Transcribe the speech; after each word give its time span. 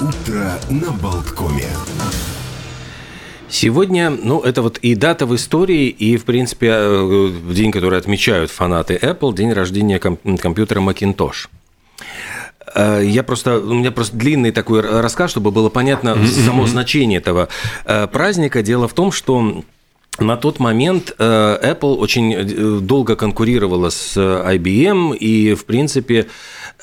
Утро 0.00 0.52
на 0.68 0.92
Болткоме. 0.92 1.68
Сегодня, 3.48 4.10
ну, 4.10 4.40
это 4.40 4.60
вот 4.60 4.76
и 4.78 4.94
дата 4.94 5.24
в 5.24 5.34
истории, 5.34 5.88
и, 5.88 6.18
в 6.18 6.26
принципе, 6.26 6.68
э, 6.70 7.30
день, 7.50 7.72
который 7.72 7.98
отмечают 7.98 8.50
фанаты 8.50 8.98
Apple, 9.00 9.34
день 9.34 9.52
рождения 9.54 9.98
компьютера 9.98 10.80
Macintosh. 10.80 11.48
Э, 12.74 13.00
я 13.02 13.22
просто, 13.22 13.58
у 13.58 13.72
меня 13.72 13.90
просто 13.90 14.16
длинный 14.16 14.50
такой 14.50 14.82
рассказ, 14.82 15.30
чтобы 15.30 15.50
было 15.50 15.70
понятно 15.70 16.18
само 16.26 16.66
значение 16.66 17.18
этого 17.18 17.48
э, 17.86 18.06
праздника. 18.06 18.62
Дело 18.62 18.88
в 18.88 18.92
том, 18.92 19.12
что 19.12 19.64
на 20.18 20.36
тот 20.36 20.58
момент 20.58 21.14
Apple 21.18 21.96
очень 21.96 22.80
долго 22.80 23.16
конкурировала 23.16 23.90
с 23.90 24.16
IBM, 24.16 25.16
и, 25.16 25.54
в 25.54 25.64
принципе, 25.64 26.20
Э, 26.24 26.30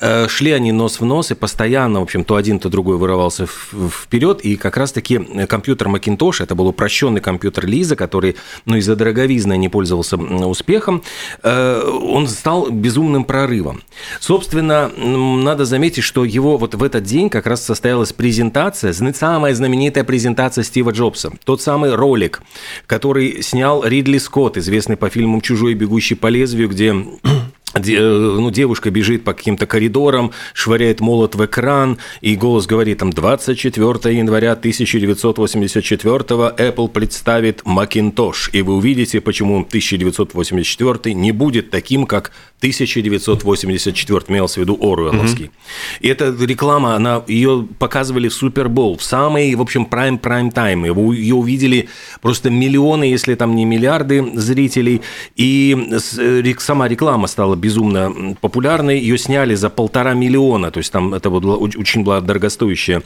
шли 0.00 0.50
они 0.50 0.72
нос 0.72 1.00
в 1.00 1.04
нос, 1.04 1.30
и 1.30 1.34
постоянно, 1.34 2.00
в 2.00 2.02
общем, 2.02 2.24
то 2.24 2.36
один, 2.36 2.58
то 2.58 2.68
другой 2.68 2.96
вырывался 2.96 3.46
вперед, 3.46 4.40
и 4.40 4.56
как 4.56 4.76
раз-таки 4.76 5.18
компьютер 5.46 5.88
Macintosh, 5.88 6.42
это 6.42 6.54
был 6.54 6.68
упрощенный 6.68 7.20
компьютер 7.20 7.66
Лиза, 7.66 7.96
который, 7.96 8.36
ну, 8.64 8.76
из-за 8.76 8.96
дороговизны 8.96 9.56
не 9.56 9.68
пользовался 9.68 10.16
успехом, 10.16 11.02
э, 11.42 11.82
он 12.02 12.28
стал 12.28 12.70
безумным 12.70 13.24
прорывом. 13.24 13.82
Собственно, 14.20 14.88
надо 14.88 15.64
заметить, 15.64 16.04
что 16.04 16.24
его 16.24 16.56
вот 16.58 16.74
в 16.74 16.82
этот 16.82 17.04
день 17.04 17.30
как 17.30 17.46
раз 17.46 17.64
состоялась 17.64 18.12
презентация, 18.12 18.92
самая 18.92 19.54
знаменитая 19.54 20.04
презентация 20.04 20.64
Стива 20.64 20.90
Джобса, 20.90 21.32
тот 21.44 21.62
самый 21.62 21.94
ролик, 21.94 22.42
который 22.86 23.42
снял 23.42 23.84
Ридли 23.84 24.18
Скотт, 24.18 24.56
известный 24.56 24.96
по 24.96 25.08
фильмам 25.08 25.40
«Чужой, 25.40 25.74
бегущий 25.74 26.14
по 26.14 26.26
лезвию», 26.26 26.68
где 26.68 26.94
Э, 27.24 27.53
ну, 27.74 28.50
девушка 28.50 28.90
бежит 28.90 29.24
по 29.24 29.32
каким-то 29.32 29.66
коридорам, 29.66 30.32
швыряет 30.52 31.00
молот 31.00 31.34
в 31.34 31.44
экран, 31.44 31.98
и 32.20 32.36
голос 32.36 32.66
говорит 32.66 32.98
там 32.98 33.10
24 33.10 34.16
января 34.16 34.52
1984 34.52 36.18
Apple 36.18 36.88
представит 36.88 37.62
Macintosh, 37.62 38.50
и 38.52 38.62
вы 38.62 38.76
увидите, 38.76 39.20
почему 39.20 39.60
1984 39.60 41.14
не 41.14 41.32
будет 41.32 41.70
таким, 41.70 42.06
как 42.06 42.32
1984, 42.64 44.24
имелся 44.28 44.60
в 44.60 44.62
виду 44.62 44.78
Оруэлловский. 44.80 45.46
Mm-hmm. 45.46 46.00
И 46.00 46.08
эта 46.08 46.34
реклама, 46.44 46.96
она, 46.96 47.22
ее 47.28 47.68
показывали 47.78 48.28
в 48.28 48.34
Супербол, 48.34 48.96
в 48.96 49.02
самый, 49.02 49.54
в 49.54 49.60
общем, 49.60 49.84
прайм-прайм 49.84 50.50
тайм. 50.50 50.84
Ее 50.84 51.34
увидели 51.34 51.88
просто 52.22 52.48
миллионы, 52.48 53.04
если 53.04 53.34
там 53.34 53.54
не 53.54 53.66
миллиарды 53.66 54.24
зрителей, 54.34 55.02
и 55.36 55.76
э, 56.18 56.54
сама 56.58 56.88
реклама 56.88 57.26
стала 57.26 57.54
безумно 57.54 58.34
популярной, 58.40 58.98
ее 58.98 59.18
сняли 59.18 59.54
за 59.54 59.68
полтора 59.68 60.14
миллиона, 60.14 60.70
то 60.70 60.78
есть 60.78 60.90
там 60.90 61.12
это 61.12 61.28
было 61.28 61.56
очень 61.56 62.02
была 62.02 62.20
дорогостоящая 62.20 63.02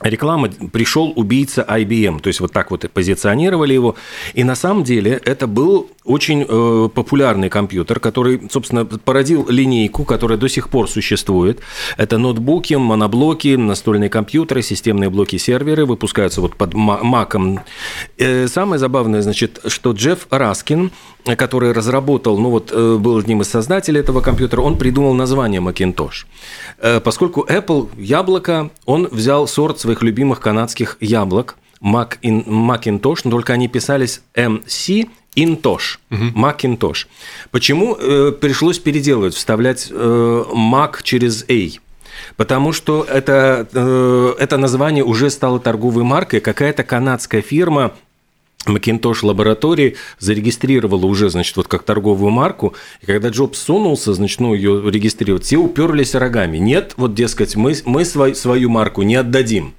реклама 0.00 0.48
пришел 0.72 1.12
убийца 1.16 1.64
IBM, 1.68 2.20
то 2.20 2.28
есть 2.28 2.40
вот 2.40 2.52
так 2.52 2.70
вот 2.70 2.90
позиционировали 2.92 3.72
его, 3.72 3.96
и 4.34 4.44
на 4.44 4.54
самом 4.54 4.84
деле 4.84 5.20
это 5.24 5.46
был 5.46 5.90
очень 6.04 6.44
э, 6.46 6.88
популярный 6.94 7.48
компьютер, 7.48 7.98
который, 7.98 8.48
собственно, 8.50 8.84
породил 8.84 9.46
линейку, 9.48 10.04
которая 10.04 10.36
до 10.36 10.48
сих 10.48 10.68
пор 10.68 10.88
существует. 10.88 11.60
Это 11.96 12.18
ноутбуки, 12.18 12.74
моноблоки, 12.74 13.56
настольные 13.56 14.10
компьютеры, 14.10 14.62
системные 14.62 15.08
блоки-серверы 15.08 15.86
выпускаются 15.86 16.40
вот 16.42 16.56
под 16.56 16.74
маком. 16.74 17.60
Э, 18.18 18.46
самое 18.48 18.78
забавное, 18.78 19.22
значит, 19.22 19.60
что 19.66 19.92
Джефф 19.92 20.26
Раскин, 20.30 20.90
который 21.36 21.72
разработал, 21.72 22.38
ну 22.38 22.50
вот 22.50 22.70
э, 22.70 22.96
был 22.96 23.16
одним 23.16 23.40
из 23.40 23.48
создателей 23.48 24.00
этого 24.00 24.20
компьютера, 24.20 24.60
он 24.60 24.76
придумал 24.76 25.14
название 25.14 25.62
Macintosh. 25.62 26.26
Э, 26.78 27.00
поскольку 27.00 27.46
Apple 27.48 27.88
яблоко, 27.96 28.70
он 28.84 29.08
взял 29.10 29.48
сорт 29.48 29.80
своих 29.84 30.02
любимых 30.02 30.40
канадских 30.40 30.96
яблок, 31.00 31.56
Macintosh, 31.82 33.20
но 33.24 33.30
только 33.30 33.52
они 33.52 33.68
писались 33.68 34.22
MC 34.34 35.10
Интош. 35.36 36.00
Macintosh. 36.10 37.06
Почему 37.50 37.96
э, 37.96 38.32
пришлось 38.32 38.78
переделывать, 38.78 39.34
вставлять 39.34 39.88
э, 39.90 40.44
Mac 40.54 41.02
через 41.02 41.44
A? 41.50 41.78
Потому 42.36 42.72
что 42.72 43.04
это, 43.04 43.68
э, 43.74 44.34
это 44.38 44.56
название 44.56 45.04
уже 45.04 45.28
стало 45.28 45.60
торговой 45.60 46.04
маркой. 46.04 46.40
Какая-то 46.40 46.82
канадская 46.82 47.42
фирма 47.42 47.92
Macintosh 48.66 49.24
лаборатории 49.24 49.96
зарегистрировала 50.18 51.06
уже, 51.06 51.30
значит, 51.30 51.56
вот 51.56 51.68
как 51.68 51.82
торговую 51.82 52.30
марку, 52.30 52.74
и 53.02 53.06
когда 53.06 53.28
Джобс 53.28 53.58
сунулся, 53.58 54.14
значит, 54.14 54.40
ну, 54.40 54.54
ее 54.54 54.82
регистрировать, 54.90 55.44
все 55.44 55.56
уперлись 55.56 56.14
рогами. 56.14 56.58
Нет, 56.58 56.94
вот, 56.96 57.14
дескать, 57.14 57.56
мы, 57.56 57.74
мы 57.84 58.04
свой, 58.04 58.34
свою 58.34 58.70
марку 58.70 59.02
не 59.02 59.16
отдадим. 59.16 59.74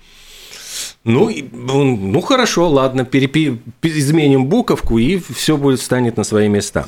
Ну, 1.03 1.31
ну 1.51 2.22
хорошо, 2.22 2.68
ладно, 2.69 3.06
перепи... 3.06 3.59
изменим 3.84 4.47
буковку, 4.47 4.97
и 4.97 5.19
все 5.19 5.56
будет 5.56 5.79
станет 5.79 6.17
на 6.17 6.23
свои 6.23 6.47
места. 6.47 6.88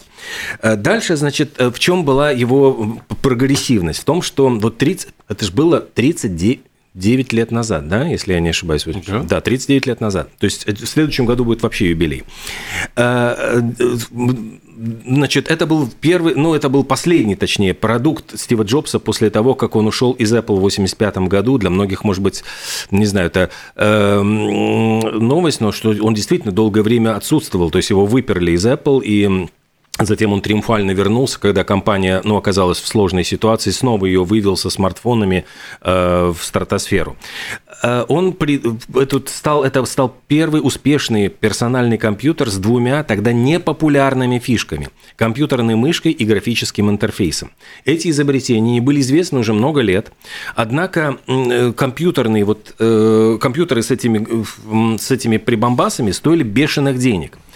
Э, 0.62 0.76
дальше, 0.76 1.16
значит, 1.16 1.54
э, 1.58 1.70
в 1.70 1.78
чем 1.78 2.04
была 2.04 2.32
его 2.32 3.00
прогрессивность? 3.22 4.00
В 4.00 4.06
том, 4.06 4.24
что 4.24 4.50
вот 4.50 4.78
30, 4.80 5.10
это 5.30 5.46
же 5.46 5.52
было 5.52 5.80
39, 5.82 6.62
9 6.98 7.32
лет 7.34 7.52
назад, 7.52 7.88
да, 7.88 8.06
если 8.06 8.34
я 8.34 8.40
не 8.40 8.50
ошибаюсь. 8.50 8.86
Ничего. 8.86 9.24
Да, 9.24 9.40
39 9.40 9.86
лет 9.86 10.02
назад. 10.02 10.30
То 10.40 10.46
есть 10.46 10.66
в 10.68 10.88
следующем 10.88 11.26
году 11.26 11.46
будет 11.46 11.62
вообще 11.62 11.92
юбилей. 11.92 12.24
Э, 12.96 13.62
значит, 15.06 15.52
это 15.52 15.68
был 15.68 15.90
первый, 16.02 16.34
ну, 16.36 16.56
это 16.56 16.70
был 16.70 16.84
последний, 16.84 17.36
точнее, 17.36 17.76
продукт 17.76 18.40
Стива 18.40 18.64
Джобса 18.64 18.98
после 19.00 19.30
того, 19.30 19.54
как 19.54 19.76
он 19.76 19.86
ушел 19.86 20.14
из 20.14 20.34
Apple 20.34 20.56
в 20.56 20.62
85 20.62 21.18
году. 21.30 21.60
Для 21.60 21.70
многих, 21.70 22.04
может 22.04 22.24
быть, 22.24 22.44
не 22.90 23.06
знаю, 23.06 23.28
это 23.28 23.52
э, 23.76 24.22
новость, 24.22 25.62
но 25.62 25.72
что 25.72 25.90
он 26.02 26.16
действительно 26.16 26.52
долгое 26.52 26.82
время 26.82 27.16
отсутствовал. 27.16 27.70
То 27.70 27.78
есть 27.78 27.92
его 27.92 28.08
выперли 28.08 28.54
из 28.54 28.66
Apple, 28.66 29.04
и 29.04 29.48
Затем 30.00 30.32
он 30.34 30.42
триумфально 30.42 30.92
вернулся, 30.92 31.40
когда 31.40 31.64
компания 31.64 32.22
ну, 32.24 32.38
оказалась 32.38 32.80
в 32.80 32.88
сложной 32.88 33.24
ситуации, 33.24 33.72
снова 33.72 34.06
ее 34.06 34.24
вывел 34.24 34.56
со 34.56 34.70
смартфонами 34.70 35.46
э, 35.82 36.34
в 36.38 36.44
стратосферу. 36.44 37.18
Э, 37.82 38.06
он 38.08 38.34
при, 38.34 38.62
этот 38.96 39.30
стал, 39.30 39.64
это 39.64 39.84
стал 39.86 40.16
первый 40.28 40.62
успешный 40.64 41.30
персональный 41.30 41.98
компьютер 41.98 42.50
с 42.50 42.58
двумя 42.58 43.04
тогда 43.04 43.32
непопулярными 43.34 44.38
фишками– 44.38 44.90
компьютерной 45.16 45.76
мышкой 45.76 46.12
и 46.12 46.26
графическим 46.26 46.90
интерфейсом. 46.90 47.52
Эти 47.84 48.10
изобретения 48.10 48.82
были 48.82 49.00
известны 49.02 49.40
уже 49.40 49.54
много 49.54 49.82
лет, 49.82 50.12
однако 50.56 51.18
э, 51.28 51.74
компьютерные, 51.74 52.46
вот, 52.46 52.76
э, 52.78 53.38
компьютеры 53.42 53.82
с 53.82 53.90
этими, 53.90 54.98
с 54.98 55.10
этими 55.10 55.38
прибамбасами 55.38 56.12
стоили 56.12 56.44
бешеных 56.44 57.00
денег– 57.00 57.40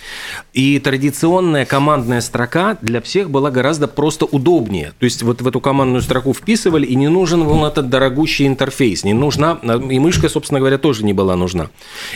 и 0.53 0.79
традиционная 0.79 1.65
командная 1.65 2.21
строка 2.21 2.77
для 2.81 3.01
всех 3.01 3.29
была 3.29 3.51
гораздо 3.51 3.87
просто 3.87 4.25
удобнее. 4.25 4.93
То 4.99 5.05
есть 5.05 5.23
вот 5.23 5.41
в 5.41 5.47
эту 5.47 5.59
командную 5.59 6.01
строку 6.01 6.33
вписывали, 6.33 6.85
и 6.85 6.95
не 6.95 7.07
нужен 7.07 7.45
был 7.45 7.65
этот 7.65 7.89
дорогущий 7.89 8.47
интерфейс. 8.47 9.03
Не 9.03 9.13
нужна, 9.13 9.59
и 9.89 9.99
мышка, 9.99 10.29
собственно 10.29 10.59
говоря, 10.59 10.77
тоже 10.77 11.05
не 11.05 11.13
была 11.13 11.35
нужна. 11.35 11.69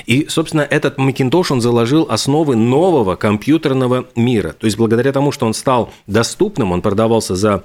И, 0.06 0.28
собственно, 0.30 0.62
этот 0.62 0.98
Macintosh, 0.98 1.48
он 1.50 1.62
заложил 1.62 2.08
основы 2.10 2.56
нового 2.56 3.16
компьютерного 3.16 4.06
мира. 4.16 4.56
То 4.60 4.66
есть 4.66 4.78
благодаря 4.78 5.12
тому, 5.12 5.32
что 5.32 5.46
он 5.46 5.54
стал 5.54 5.92
доступным, 6.08 6.72
он 6.72 6.82
продавался 6.82 7.36
за 7.36 7.64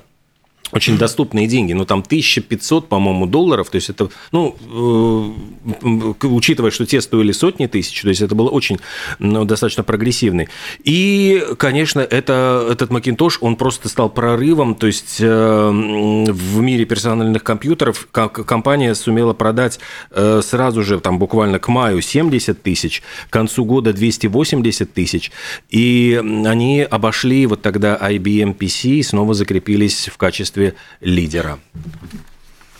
очень 0.72 0.98
доступные 0.98 1.46
деньги, 1.46 1.72
ну 1.72 1.84
там 1.84 2.00
1500, 2.00 2.88
по-моему, 2.88 3.26
долларов, 3.26 3.70
то 3.70 3.76
есть 3.76 3.90
это, 3.90 4.10
ну, 4.32 4.56
э, 5.82 6.26
учитывая, 6.26 6.70
что 6.70 6.86
те 6.86 7.00
стоили 7.00 7.32
сотни 7.32 7.66
тысяч, 7.66 8.00
то 8.02 8.08
есть 8.08 8.20
это 8.20 8.34
было 8.34 8.48
очень, 8.48 8.78
ну, 9.18 9.44
достаточно 9.44 9.82
прогрессивный. 9.82 10.48
И, 10.84 11.44
конечно, 11.58 12.00
это, 12.00 12.68
этот 12.70 12.90
Macintosh, 12.90 13.38
он 13.40 13.56
просто 13.56 13.88
стал 13.88 14.10
прорывом, 14.10 14.74
то 14.74 14.86
есть 14.86 15.16
э, 15.20 15.70
в 15.70 16.60
мире 16.60 16.84
персональных 16.84 17.42
компьютеров 17.42 18.08
компания 18.10 18.94
сумела 18.94 19.32
продать 19.32 19.80
э, 20.10 20.40
сразу 20.44 20.82
же, 20.82 21.00
там 21.00 21.18
буквально 21.18 21.58
к 21.58 21.68
маю 21.68 22.00
70 22.00 22.62
тысяч, 22.62 23.02
к 23.28 23.32
концу 23.32 23.64
года 23.64 23.92
280 23.92 24.92
тысяч, 24.92 25.32
и 25.68 26.20
они 26.46 26.82
обошли 26.82 27.46
вот 27.46 27.62
тогда 27.62 27.96
IBM 28.00 28.56
PC 28.56 28.90
и 28.90 29.02
снова 29.02 29.34
закрепились 29.34 30.08
в 30.12 30.16
качестве 30.16 30.59
качестве 30.60 30.74
лидера. 31.00 31.58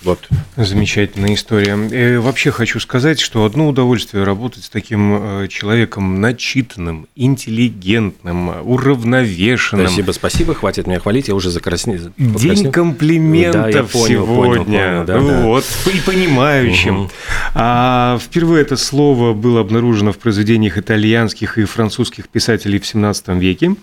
Вот. 0.03 0.31
Замечательная 0.57 1.35
история. 1.35 1.77
И 2.15 2.17
вообще 2.17 2.51
хочу 2.51 2.81
сказать, 2.81 3.21
что 3.21 3.45
одно 3.45 3.69
удовольствие 3.69 4.25
работать 4.25 4.65
с 4.65 4.71
таким 4.71 5.43
э, 5.43 5.49
человеком 5.49 6.23
начитанным, 6.23 7.07
интеллигентным, 7.17 8.67
уравновешенным. 8.67 9.89
Спасибо, 9.89 10.13
спасибо, 10.13 10.55
хватит 10.55 10.87
меня 10.87 11.01
хвалить, 11.01 11.29
я 11.29 11.35
уже 11.35 11.51
закраснел. 11.51 12.13
День 12.17 12.73
комплиментов 12.73 13.73
да, 13.73 13.83
понял, 13.83 14.07
сегодня. 14.07 14.65
Понял, 14.65 14.65
понял, 14.65 15.05
да, 15.05 15.43
вот, 15.43 15.67
да. 15.85 15.91
и 15.93 16.01
понимающим. 16.01 17.01
Угу. 17.01 17.11
А 17.57 18.19
впервые 18.23 18.63
это 18.63 18.79
слово 18.79 19.35
было 19.35 19.61
обнаружено 19.61 20.13
в 20.13 20.19
произведениях 20.19 20.79
итальянских 20.79 21.59
и 21.59 21.65
французских 21.65 22.31
писателей 22.31 22.81
в 22.81 22.87
17 22.87 23.29
веке. 23.39 23.77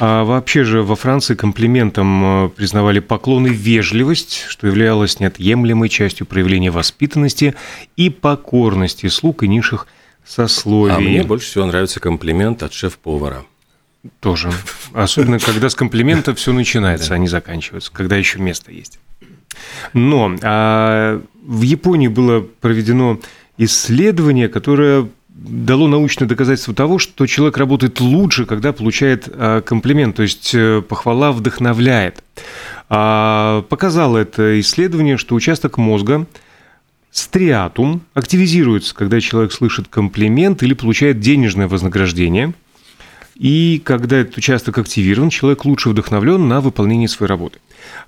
А 0.00 0.24
вообще 0.24 0.64
же 0.64 0.82
во 0.82 0.94
Франции 0.94 1.34
комплиментом 1.34 2.46
э, 2.46 2.48
признавали 2.50 3.00
поклон 3.00 3.46
и 3.46 3.50
вежливость, 3.50 4.44
что 4.48 4.66
являлось 4.66 5.18
неотъемлемой 5.18 5.88
частью 5.88 6.26
проявления 6.26 6.70
воспитанности 6.70 7.54
и 7.96 8.08
покорности 8.08 9.08
слуг 9.08 9.42
и 9.42 9.48
низших 9.48 9.88
сословий. 10.24 10.94
А 10.94 11.00
мне 11.00 11.22
больше 11.24 11.46
всего 11.48 11.66
нравится 11.66 11.98
комплимент 12.00 12.62
от 12.62 12.72
шеф-повара. 12.72 13.44
Тоже. 14.20 14.52
Особенно, 14.92 15.38
когда 15.40 15.68
с 15.68 15.74
комплимента 15.74 16.34
все 16.34 16.52
начинается, 16.52 17.14
а 17.14 17.18
не 17.18 17.28
заканчивается, 17.28 17.90
когда 17.92 18.16
еще 18.16 18.38
место 18.38 18.70
есть. 18.70 19.00
Но 19.92 20.36
а, 20.42 21.20
в 21.42 21.62
Японии 21.62 22.08
было 22.08 22.40
проведено 22.40 23.18
исследование, 23.56 24.48
которое 24.48 25.08
дало 25.38 25.86
научное 25.86 26.26
доказательство 26.26 26.74
того, 26.74 26.98
что 26.98 27.26
человек 27.26 27.56
работает 27.58 28.00
лучше, 28.00 28.44
когда 28.44 28.72
получает 28.72 29.28
а, 29.28 29.60
комплимент, 29.62 30.16
то 30.16 30.22
есть 30.22 30.54
э, 30.54 30.82
похвала 30.82 31.32
вдохновляет. 31.32 32.22
А, 32.88 33.62
показало 33.68 34.18
это 34.18 34.60
исследование, 34.60 35.16
что 35.16 35.34
участок 35.34 35.78
мозга 35.78 36.26
стриатум 37.10 38.02
активизируется, 38.14 38.94
когда 38.94 39.20
человек 39.20 39.52
слышит 39.52 39.88
комплимент 39.88 40.62
или 40.62 40.74
получает 40.74 41.20
денежное 41.20 41.68
вознаграждение. 41.68 42.52
И 43.38 43.80
когда 43.84 44.16
этот 44.16 44.36
участок 44.36 44.78
активирован, 44.78 45.30
человек 45.30 45.64
лучше 45.64 45.90
вдохновлен 45.90 46.48
на 46.48 46.60
выполнение 46.60 47.06
своей 47.06 47.28
работы. 47.28 47.60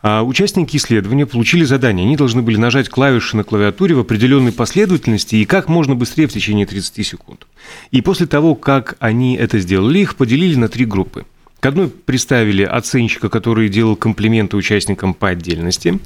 А 0.02 0.24
участники 0.24 0.76
исследования 0.76 1.24
получили 1.24 1.62
задание. 1.62 2.04
Они 2.04 2.16
должны 2.16 2.42
были 2.42 2.56
нажать 2.56 2.88
клавиши 2.88 3.36
на 3.36 3.44
клавиатуре 3.44 3.94
в 3.94 4.00
определенной 4.00 4.50
последовательности 4.50 5.36
и 5.36 5.44
как 5.44 5.68
можно 5.68 5.94
быстрее 5.94 6.26
в 6.26 6.32
течение 6.32 6.66
30 6.66 7.06
секунд. 7.06 7.46
И 7.92 8.00
после 8.00 8.26
того, 8.26 8.56
как 8.56 8.96
они 8.98 9.36
это 9.36 9.60
сделали, 9.60 10.00
их 10.00 10.16
поделили 10.16 10.56
на 10.56 10.68
три 10.68 10.84
группы. 10.84 11.24
К 11.60 11.66
одной 11.66 11.88
представили 11.88 12.64
оценщика, 12.64 13.28
который 13.28 13.68
делал 13.68 13.94
комплименты 13.94 14.56
участникам 14.56 15.14
по 15.14 15.28
отдельности, 15.28 16.00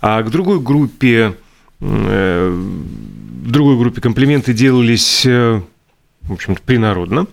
а 0.00 0.22
к 0.22 0.30
другой 0.30 0.60
группе, 0.60 1.34
э, 1.80 2.48
в 2.50 3.50
другой 3.50 3.76
группе 3.76 4.00
комплименты 4.00 4.54
делались, 4.54 5.26
э, 5.26 5.60
в 6.22 6.32
общем-то, 6.32 6.62
принародно, 6.62 7.26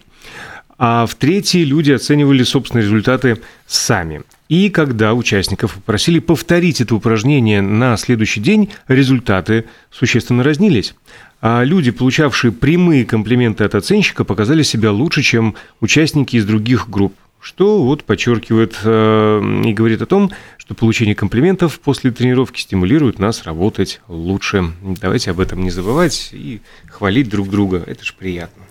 а 0.77 1.05
в 1.05 1.15
третьей 1.15 1.63
люди 1.63 1.91
оценивали 1.91 2.43
собственные 2.43 2.83
результаты 2.83 3.39
сами. 3.65 4.23
И 4.49 4.69
когда 4.69 5.13
участников 5.13 5.73
попросили 5.73 6.19
повторить 6.19 6.79
это 6.79 6.95
упражнение 6.95 7.61
на 7.61 7.97
следующий 7.97 8.39
день, 8.39 8.69
результаты 8.87 9.65
существенно 9.91 10.43
разнились. 10.43 10.95
А 11.41 11.63
люди, 11.63 11.91
получавшие 11.91 12.51
прямые 12.51 13.05
комплименты 13.05 13.63
от 13.63 13.75
оценщика, 13.75 14.23
показали 14.23 14.63
себя 14.63 14.91
лучше, 14.91 15.21
чем 15.21 15.55
участники 15.81 16.37
из 16.37 16.45
других 16.45 16.89
групп 16.89 17.13
что 17.39 17.83
вот 17.83 18.03
подчеркивает 18.03 18.77
э, 18.83 19.61
и 19.65 19.73
говорит 19.73 20.01
о 20.01 20.05
том, 20.05 20.31
что 20.57 20.75
получение 20.75 21.15
комплиментов 21.15 21.79
после 21.79 22.11
тренировки 22.11 22.59
стимулирует 22.59 23.19
нас 23.19 23.43
работать 23.43 24.01
лучше. 24.07 24.73
Давайте 24.81 25.31
об 25.31 25.39
этом 25.39 25.63
не 25.63 25.71
забывать 25.71 26.29
и 26.33 26.61
хвалить 26.89 27.29
друг 27.29 27.49
друга. 27.49 27.83
Это 27.85 28.03
же 28.03 28.13
приятно. 28.13 28.63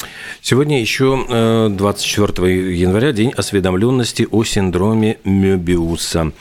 Сегодня 0.43 0.81
еще 0.81 1.71
24 1.71 2.49
э, 2.49 2.75
января 2.75 3.13
день 3.13 3.31
осведомленности 3.31 4.29
о 4.31 4.45
синдроме 4.45 5.19
Мёбиуса. 5.25 6.33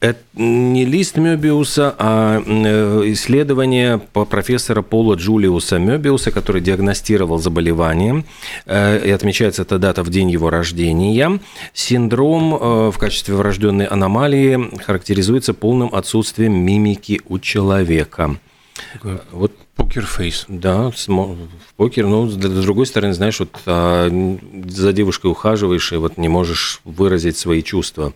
Это 0.00 0.20
не 0.34 0.84
лист 0.84 1.16
Мёбиуса, 1.16 1.92
а 1.98 2.40
э, 2.46 3.02
исследование 3.12 3.98
по 3.98 4.24
профессора 4.24 4.82
Пола 4.82 5.16
Джулиуса 5.16 5.78
Мёбиуса, 5.80 6.30
который 6.30 6.62
диагностировал 6.62 7.38
заболевание, 7.38 8.24
э, 8.66 9.04
и 9.04 9.10
отмечается 9.10 9.62
эта 9.62 9.78
дата 9.78 10.04
в 10.04 10.10
день 10.10 10.30
его 10.30 10.50
рождения. 10.50 11.40
Синдром 11.74 12.54
э, 12.54 12.90
в 12.92 12.98
качестве 12.98 13.34
врожденной 13.34 13.86
аномалии 13.86 14.70
характеризуется 14.84 15.52
полным 15.52 15.92
отсутствием 15.92 16.54
мимики 16.54 17.20
у 17.28 17.40
человека. 17.40 18.36
Вот 19.32 19.52
покерфейс. 19.74 20.44
Да, 20.48 20.90
в 20.90 21.74
покер, 21.76 22.06
но 22.06 22.28
с 22.28 22.36
другой 22.36 22.86
стороны, 22.86 23.14
знаешь, 23.14 23.40
вот 23.40 23.50
а, 23.66 24.08
за 24.66 24.92
девушкой 24.92 25.30
ухаживаешь 25.30 25.92
и 25.92 25.96
вот 25.96 26.18
не 26.18 26.28
можешь 26.28 26.80
выразить 26.84 27.36
свои 27.36 27.62
чувства. 27.62 28.12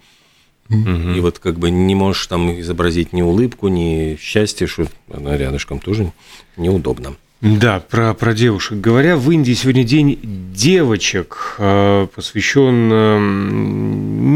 Угу. 0.69 1.15
И 1.17 1.21
вот 1.21 1.39
как 1.39 1.59
бы 1.59 1.71
не 1.71 1.95
можешь 1.95 2.27
там 2.27 2.59
изобразить 2.61 3.13
ни 3.13 3.23
улыбку, 3.23 3.69
ни 3.69 4.17
счастье, 4.21 4.67
что 4.67 4.87
она 5.13 5.37
рядышком 5.37 5.81
тоже 5.81 6.13
неудобно. 6.57 7.15
Да, 7.43 7.81
про, 7.81 8.15
про 8.15 8.35
девушек. 8.35 8.79
Говоря, 8.79 9.17
в 9.17 9.29
Индии 9.33 9.53
сегодня 9.53 9.83
день 9.83 10.17
девочек, 10.55 11.57
э, 11.59 12.07
посвящен 12.15 12.89
э, 12.93 13.19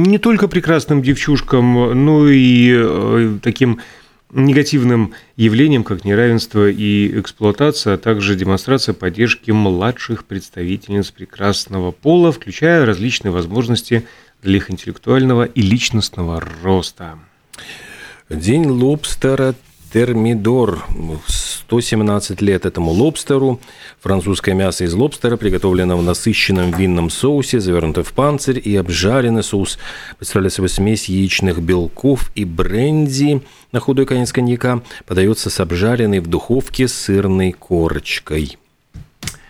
не 0.09 0.19
только 0.19 0.49
прекрасным 0.49 1.03
девчушкам, 1.03 2.05
но 2.05 2.29
и 2.29 2.75
э, 2.77 3.39
таким 3.41 3.79
негативным 4.33 5.15
явлениям, 5.37 5.85
как 5.85 6.05
неравенство 6.05 6.69
и 6.69 7.21
эксплуатация, 7.21 7.95
а 7.95 7.99
также 7.99 8.35
демонстрация 8.35 8.93
поддержки 8.93 9.53
младших 9.53 10.25
представительниц 10.25 11.13
прекрасного 11.13 11.93
пола, 11.93 12.33
включая 12.33 12.85
различные 12.85 13.31
возможности 13.31 14.05
для 14.43 14.57
их 14.57 14.71
интеллектуального 14.71 15.45
и 15.45 15.61
личностного 15.61 16.43
роста. 16.63 17.19
День 18.29 18.67
лобстера 18.67 19.55
термидор. 19.93 20.85
117 21.27 22.43
лет 22.43 22.67
этому 22.67 22.93
лобстеру. 22.93 23.61
Французское 24.01 24.55
мясо 24.55 24.85
из 24.85 24.95
лобстера, 24.95 25.37
приготовлено 25.37 25.97
в 25.97 26.03
насыщенном 26.03 26.71
винном 26.73 27.11
соусе, 27.11 27.61
завернуто 27.61 28.05
в 28.05 28.13
панцирь 28.13 28.61
и 28.63 28.77
обжаренный 28.77 29.43
соус. 29.43 29.79
Представляет 30.19 30.53
собой 30.53 30.69
смесь 30.69 31.09
яичных 31.09 31.61
белков 31.61 32.31
и 32.35 32.45
бренди 32.45 33.43
на 33.73 33.81
худой 33.81 34.07
конец 34.07 34.33
коньяка. 34.33 34.83
Подается 35.07 35.51
с 35.51 35.59
обжаренной 35.61 36.21
в 36.21 36.27
духовке 36.27 36.89
сырной 36.89 37.53
корочкой. 37.53 38.59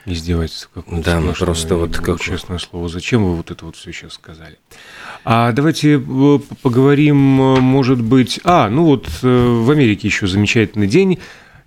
Издевательство 0.06 0.70
какое-то. 0.72 1.04
Да, 1.04 1.20
ну 1.20 1.32
просто 1.32 1.74
вот 1.74 1.96
как... 1.96 2.20
Честное 2.20 2.58
слово, 2.58 2.88
зачем 2.88 3.24
вы 3.24 3.34
вот 3.34 3.50
это 3.50 3.64
вот 3.64 3.74
все 3.74 3.92
сейчас 3.92 4.12
сказали? 4.12 4.56
А 5.24 5.50
давайте 5.50 5.94
э, 5.96 6.38
поговорим, 6.62 7.40
э, 7.40 7.60
может 7.60 8.00
быть... 8.00 8.38
А, 8.44 8.70
ну 8.70 8.84
вот 8.84 9.08
э, 9.22 9.26
в 9.26 9.68
Америке 9.68 10.06
еще 10.06 10.28
замечательный 10.28 10.86
день. 10.86 11.18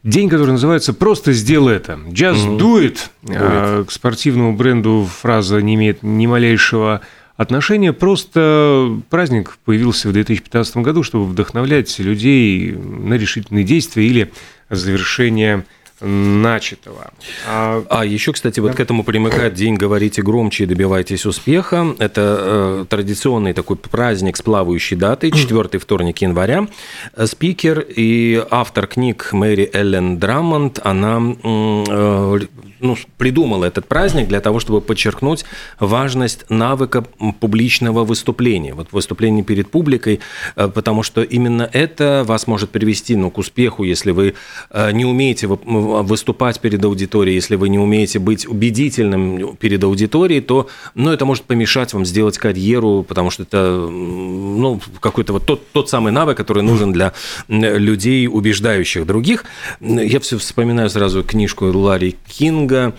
День, 0.04 0.30
который 0.30 0.52
называется 0.52 0.94
«Просто 0.94 1.34
сделай 1.34 1.76
это». 1.76 2.00
Just 2.08 2.48
mm-hmm. 2.48 2.58
do 2.58 2.82
it. 2.82 2.98
Do 3.24 3.82
it. 3.82 3.86
К 3.86 3.92
спортивному 3.92 4.56
бренду 4.56 5.06
фраза 5.12 5.62
не 5.62 5.76
имеет 5.76 6.02
ни 6.02 6.26
малейшего 6.26 7.02
отношения. 7.36 7.92
Просто 7.92 9.02
праздник 9.10 9.58
появился 9.66 10.08
в 10.08 10.14
2015 10.14 10.78
году, 10.78 11.04
чтобы 11.04 11.26
вдохновлять 11.26 12.00
людей 12.00 12.72
на 12.72 13.16
решительные 13.16 13.66
действия 13.66 14.08
или 14.08 14.32
завершение 14.70 15.66
начатого. 16.02 17.12
А, 17.48 17.84
а 17.90 18.06
еще, 18.06 18.34
кстати, 18.34 18.60
вот 18.60 18.76
к 18.76 18.80
этому 18.80 19.04
примыкает 19.04 19.54
день 19.54 19.76
«Говорите 19.76 20.22
громче 20.22 20.64
и 20.64 20.68
добивайтесь 20.68 21.26
успеха». 21.26 21.96
Это 22.00 22.38
э, 22.40 22.86
традиционный 22.90 23.54
такой 23.54 23.76
праздник 23.76 24.38
с 24.38 24.42
плавающей 24.42 24.96
датой, 24.96 25.32
четвертый 25.32 25.80
вторник 25.80 26.20
января. 26.20 26.68
Спикер 27.26 27.80
и 27.80 28.44
автор 28.50 28.88
книг 28.88 29.30
Мэри 29.32 29.70
Эллен 29.74 30.20
Драмонт, 30.20 30.80
она 30.84 31.20
э, 31.44 32.40
ну, 32.80 32.98
придумала 33.18 33.66
этот 33.66 33.88
праздник 33.88 34.28
для 34.28 34.42
того, 34.42 34.60
чтобы 34.60 34.82
подчеркнуть 34.82 35.46
важность 35.80 36.50
навыка 36.50 37.02
публичного 37.40 38.04
выступления, 38.04 38.74
вот 38.74 38.92
выступления 38.92 39.44
перед 39.44 39.70
публикой, 39.70 40.20
э, 40.56 40.68
потому 40.68 41.04
что 41.04 41.22
именно 41.22 41.70
это 41.72 42.24
вас 42.26 42.48
может 42.48 42.70
привести 42.70 43.16
ну, 43.16 43.32
к 43.32 43.38
успеху, 43.38 43.84
если 43.84 44.12
вы 44.12 44.36
э, 44.70 44.92
не 44.92 45.06
умеете 45.06 45.48
выступать 46.04 46.60
перед 46.60 46.84
аудиторией, 46.84 47.36
если 47.36 47.56
вы 47.56 47.70
не 47.70 47.80
умеете 47.80 48.20
быть 48.20 48.48
убедительным 48.48 49.56
перед 49.58 49.84
аудиторией, 49.84 50.42
то 50.42 50.68
ну, 50.96 51.12
это 51.12 51.26
может 51.26 51.44
помешать 51.44 51.94
вам 51.94 52.06
сделать 52.06 52.38
карьеру, 52.38 53.04
потому 53.08 53.30
что 53.30 53.44
это 53.44 53.88
ну, 53.90 54.80
какой-то 55.00 55.34
вот 55.34 55.46
тот, 55.46 55.72
тот 55.72 55.90
самый 55.90 56.12
навык, 56.12 56.38
который 56.38 56.64
нужен 56.64 56.92
для 56.92 57.14
людей, 57.48 58.28
убеждающих 58.28 59.06
других. 59.06 59.46
Я 59.82 60.20
все 60.20 60.38
вспоминаю 60.38 60.90
сразу 60.90 61.24
книжку 61.24 61.66
Ларри 61.66 62.16
Кинг 62.28 62.70
книга 62.70 62.94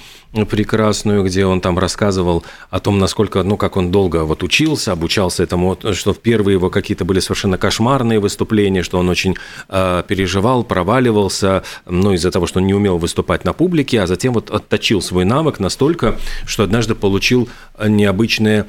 прекрасную, 0.48 1.24
где 1.24 1.44
он 1.44 1.60
там 1.60 1.78
рассказывал 1.78 2.44
о 2.70 2.78
том, 2.78 2.98
насколько, 2.98 3.42
ну, 3.42 3.56
как 3.56 3.76
он 3.76 3.90
долго 3.90 4.24
вот 4.24 4.42
учился, 4.42 4.92
обучался 4.92 5.42
этому, 5.42 5.76
что 5.92 6.14
в 6.14 6.18
первые 6.18 6.54
его 6.54 6.70
какие-то 6.70 7.04
были 7.04 7.18
совершенно 7.18 7.58
кошмарные 7.58 8.20
выступления, 8.20 8.82
что 8.82 8.98
он 8.98 9.08
очень 9.08 9.36
э, 9.68 10.02
переживал, 10.06 10.62
проваливался, 10.62 11.64
ну, 11.86 12.12
из-за 12.12 12.30
того, 12.30 12.46
что 12.46 12.60
он 12.60 12.66
не 12.66 12.74
умел 12.80 12.98
выступать 12.98 13.44
на 13.44 13.52
публике, 13.52 14.00
а 14.00 14.06
затем 14.06 14.32
вот 14.32 14.50
отточил 14.50 15.02
свой 15.02 15.24
навык 15.24 15.60
настолько, 15.60 16.18
что 16.46 16.64
однажды 16.64 16.94
получил 16.94 17.48
необычные 17.78 18.66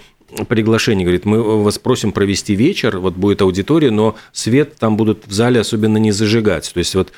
приглашение, 0.47 1.03
говорит, 1.03 1.25
мы 1.25 1.63
вас 1.63 1.79
просим 1.79 2.11
провести 2.11 2.55
вечер, 2.55 2.99
вот 2.99 3.15
будет 3.15 3.41
аудитория, 3.41 3.91
но 3.91 4.15
свет 4.31 4.75
там 4.77 4.97
будут 4.97 5.27
в 5.27 5.31
зале 5.31 5.59
особенно 5.59 5.97
не 5.97 6.11
зажигать. 6.11 6.71
То 6.73 6.79
есть 6.79 6.95
вот 6.95 7.11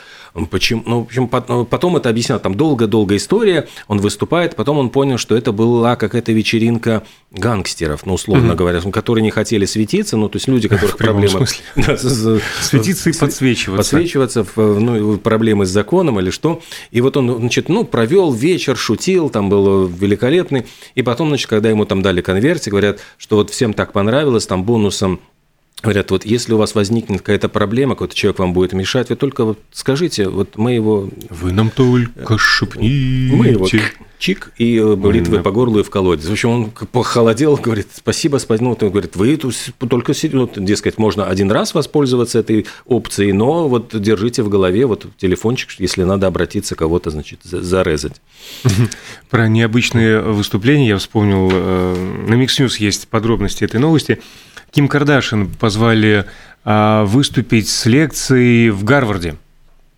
почему, 0.49 0.83
ну, 0.85 0.99
в 1.01 1.03
общем, 1.03 1.29
ну, 1.47 1.65
потом 1.65 1.97
это 1.97 2.09
объяснял, 2.09 2.39
там 2.39 2.55
долго-долго 2.55 3.15
история, 3.15 3.67
он 3.87 3.99
выступает, 3.99 4.55
потом 4.55 4.77
он 4.79 4.89
понял, 4.89 5.17
что 5.17 5.35
это 5.35 5.51
была 5.51 5.95
какая-то 5.95 6.31
вечеринка 6.31 7.03
гангстеров, 7.31 8.05
ну, 8.05 8.13
условно 8.13 8.51
mm-hmm. 8.51 8.55
говоря, 8.55 8.81
которые 8.91 9.23
не 9.23 9.29
хотели 9.29 9.65
светиться, 9.65 10.17
ну, 10.17 10.29
то 10.29 10.37
есть 10.37 10.47
люди, 10.47 10.67
которых 10.67 10.97
проблемы... 10.97 11.45
Светиться 12.61 13.09
и 13.11 13.13
подсвечиваться. 13.13 13.77
Подсвечиваться, 13.77 14.45
ну, 14.55 15.17
проблемы 15.17 15.65
с 15.65 15.69
законом 15.69 16.19
или 16.19 16.31
что. 16.31 16.61
И 16.91 17.01
вот 17.01 17.17
он, 17.17 17.39
значит, 17.39 17.69
ну, 17.69 17.83
провел 17.83 18.31
вечер, 18.31 18.75
шутил, 18.75 19.29
там 19.29 19.49
был 19.49 19.87
великолепный, 19.87 20.65
и 20.95 21.01
потом, 21.03 21.29
значит, 21.29 21.47
когда 21.47 21.69
ему 21.69 21.85
там 21.85 22.01
дали 22.01 22.21
конверте, 22.21 22.71
говорят, 22.71 22.99
что 23.17 23.37
вот 23.37 23.49
всем 23.49 23.73
так 23.73 23.93
понравилось, 23.93 24.47
там 24.47 24.63
бонусом 24.63 25.19
Говорят, 25.83 26.11
вот 26.11 26.25
если 26.25 26.53
у 26.53 26.57
вас 26.57 26.75
возникнет 26.75 27.19
какая-то 27.19 27.49
проблема, 27.49 27.95
какой-то 27.95 28.15
человек 28.15 28.39
вам 28.39 28.53
будет 28.53 28.71
мешать, 28.71 29.09
вы 29.09 29.17
только 29.17 29.43
вот 29.43 29.59
скажите, 29.73 30.29
вот 30.29 30.57
мы 30.57 30.71
его... 30.71 31.09
Вы 31.29 31.51
нам 31.51 31.69
только 31.69 32.37
шепните. 32.37 33.35
Мы 33.35 33.47
его 33.47 33.67
чик, 34.23 34.53
и 34.57 34.79
бритвы 34.95 35.37
да. 35.37 35.43
по 35.43 35.51
горлу 35.51 35.81
и 35.81 35.83
в 35.83 35.89
колодец. 35.89 36.25
В 36.25 36.31
общем, 36.31 36.49
он 36.49 36.71
похолодел, 36.71 37.57
говорит, 37.57 37.87
спасибо, 37.93 38.37
спасибо. 38.37 38.69
Ну, 38.69 38.77
он 38.79 38.89
говорит, 38.89 39.17
вы 39.17 39.35
тут 39.35 39.53
только, 39.89 40.13
ну, 40.31 40.49
дескать, 40.55 40.97
можно 40.97 41.25
один 41.25 41.51
раз 41.51 41.73
воспользоваться 41.73 42.39
этой 42.39 42.65
опцией, 42.85 43.33
но 43.33 43.67
вот 43.67 43.89
держите 43.91 44.41
в 44.41 44.47
голове 44.47 44.85
вот 44.85 45.05
телефончик, 45.17 45.71
если 45.79 46.03
надо 46.03 46.27
обратиться 46.27 46.75
кого-то, 46.75 47.09
значит, 47.09 47.39
зарезать. 47.43 48.21
Про 49.29 49.49
необычные 49.49 50.21
выступления 50.21 50.87
я 50.87 50.97
вспомнил. 50.97 51.49
Э, 51.51 52.25
на 52.29 52.35
Mix 52.35 52.59
News 52.59 52.75
есть 52.79 53.09
подробности 53.09 53.65
этой 53.65 53.81
новости. 53.81 54.21
Ким 54.73 54.87
Кардашин 54.87 55.49
позвали 55.49 56.25
а, 56.65 57.05
выступить 57.05 57.69
с 57.69 57.85
лекцией 57.85 58.71
в 58.71 58.83
Гарварде. 58.83 59.35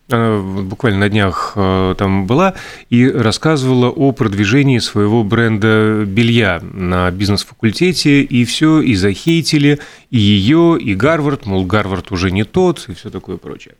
Она 0.09 0.39
буквально 0.39 0.99
на 0.99 1.09
днях 1.09 1.53
а, 1.55 1.95
там 1.95 2.27
была 2.27 2.53
и 2.89 3.09
рассказывала 3.09 3.89
о 3.89 4.11
продвижении 4.11 4.77
своего 4.77 5.23
бренда 5.23 6.03
белья 6.05 6.61
на 6.61 7.09
бизнес-факультете, 7.09 8.21
и 8.21 8.45
все, 8.45 8.81
и 8.81 8.93
захейтили, 8.93 9.79
и 10.11 10.19
ее, 10.19 10.77
и 10.79 10.93
Гарвард, 10.93 11.45
мол, 11.45 11.65
Гарвард 11.65 12.11
уже 12.11 12.31
не 12.31 12.43
тот, 12.43 12.85
и 12.87 12.93
все 12.93 13.09
такое 13.09 13.37
прочее. 13.37 13.75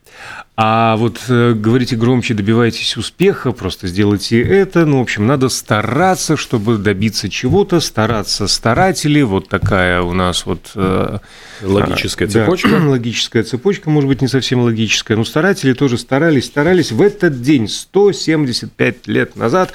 А 0.58 0.96
вот 0.96 1.20
э, 1.27 1.53
говорите 1.53 1.98
громче, 1.98 2.34
добивайтесь 2.34 2.96
успеха, 2.96 3.51
просто 3.51 3.88
сделайте 3.88 4.41
это. 4.41 4.86
Ну, 4.86 5.00
в 5.00 5.01
общем, 5.01 5.27
надо 5.27 5.50
стараться, 5.50 6.38
чтобы 6.38 6.77
добиться 6.77 7.29
чего-то, 7.29 7.82
стараться 7.82 8.48
старатели. 8.48 9.22
Вот 9.22 9.50
такая 9.50 10.01
у 10.01 10.13
нас 10.13 10.46
вот... 10.46 10.72
Э, 10.75 11.20
логическая 11.62 12.29
цепочка. 12.29 12.70
Да, 12.70 12.79
логическая 12.88 13.44
цепочка, 13.44 13.89
может 13.89 14.08
быть, 14.08 14.22
не 14.22 14.29
совсем 14.29 14.62
логическая, 14.62 15.17
но 15.17 15.25
старатели 15.25 15.74
тоже 15.74 15.98
старались, 16.15 16.45
старались. 16.45 16.91
В 16.93 17.01
этот 17.01 17.41
день, 17.41 17.67
175 17.67 19.07
лет 19.07 19.36
назад, 19.36 19.74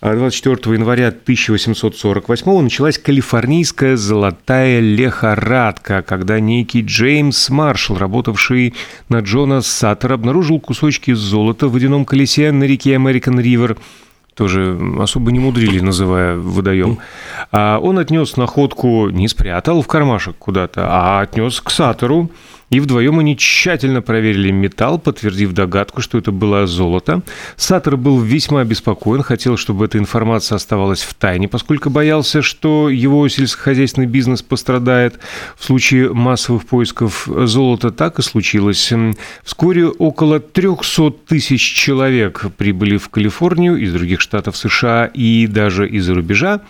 24 0.00 0.74
января 0.74 1.08
1848 1.08 2.62
началась 2.62 2.96
калифорнийская 2.96 3.96
золотая 3.96 4.80
лихорадка, 4.80 6.00
когда 6.00 6.40
некий 6.40 6.80
Джеймс 6.80 7.50
Маршалл, 7.50 7.98
работавший 7.98 8.72
на 9.10 9.20
Джона 9.20 9.60
Саттера, 9.60 10.14
обнаружил 10.14 10.60
кусочки 10.60 11.12
золота 11.12 11.68
в 11.68 11.72
водяном 11.72 12.06
колесе 12.06 12.52
на 12.52 12.64
реке 12.64 12.94
American 12.94 13.42
Ривер 13.42 13.76
тоже 14.34 14.78
особо 14.98 15.30
не 15.30 15.40
мудрили, 15.40 15.80
называя 15.80 16.38
водоем. 16.38 17.00
А 17.50 17.78
он 17.78 17.98
отнес 17.98 18.38
находку, 18.38 19.10
не 19.10 19.28
спрятал 19.28 19.82
в 19.82 19.86
кармашек 19.86 20.36
куда-то, 20.38 20.86
а 20.88 21.20
отнес 21.20 21.60
к 21.60 21.70
Сатору, 21.70 22.30
и 22.72 22.80
вдвоем 22.80 23.18
они 23.18 23.36
тщательно 23.36 24.00
проверили 24.00 24.50
металл, 24.50 24.98
подтвердив 24.98 25.52
догадку, 25.52 26.00
что 26.00 26.16
это 26.16 26.32
было 26.32 26.66
золото. 26.66 27.20
Саттер 27.56 27.98
был 27.98 28.18
весьма 28.18 28.62
обеспокоен, 28.62 29.22
хотел, 29.22 29.58
чтобы 29.58 29.84
эта 29.84 29.98
информация 29.98 30.56
оставалась 30.56 31.02
в 31.02 31.12
тайне, 31.12 31.48
поскольку 31.48 31.90
боялся, 31.90 32.40
что 32.40 32.88
его 32.88 33.28
сельскохозяйственный 33.28 34.06
бизнес 34.06 34.40
пострадает. 34.40 35.18
В 35.58 35.64
случае 35.64 36.14
массовых 36.14 36.64
поисков 36.64 37.28
золота 37.28 37.90
так 37.90 38.18
и 38.18 38.22
случилось. 38.22 38.90
Вскоре 39.44 39.88
около 39.88 40.40
300 40.40 41.10
тысяч 41.28 41.60
человек 41.60 42.46
прибыли 42.56 42.96
в 42.96 43.10
Калифорнию 43.10 43.76
из 43.76 43.92
других 43.92 44.22
штатов 44.22 44.56
США 44.56 45.10
и 45.12 45.46
даже 45.46 45.86
из-за 45.86 46.14
рубежа. 46.14 46.62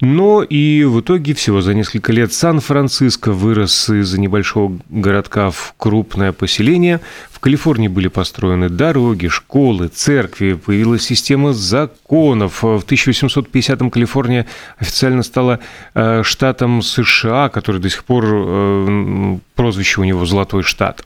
Но 0.00 0.42
и 0.42 0.84
в 0.84 1.00
итоге 1.00 1.34
всего 1.34 1.60
за 1.60 1.74
несколько 1.74 2.12
лет 2.12 2.32
Сан-Франциско 2.32 3.32
вырос 3.32 3.88
из 3.90 4.14
небольшого 4.14 4.78
городка 4.88 5.50
в 5.50 5.74
крупное 5.76 6.32
поселение. 6.32 7.00
В 7.30 7.40
Калифорнии 7.40 7.88
были 7.88 8.08
построены 8.08 8.68
дороги, 8.68 9.28
школы, 9.28 9.88
церкви, 9.88 10.54
появилась 10.54 11.02
система 11.02 11.52
законов. 11.52 12.62
В 12.62 12.84
1850-м 12.86 13.90
Калифорния 13.90 14.46
официально 14.78 15.22
стала 15.22 15.60
э, 15.94 16.22
штатом 16.24 16.82
США, 16.82 17.48
который 17.48 17.80
до 17.80 17.90
сих 17.90 18.04
пор 18.04 18.24
э, 18.26 19.38
прозвище 19.54 20.00
у 20.00 20.04
него 20.04 20.24
«Золотой 20.26 20.62
штат». 20.62 21.04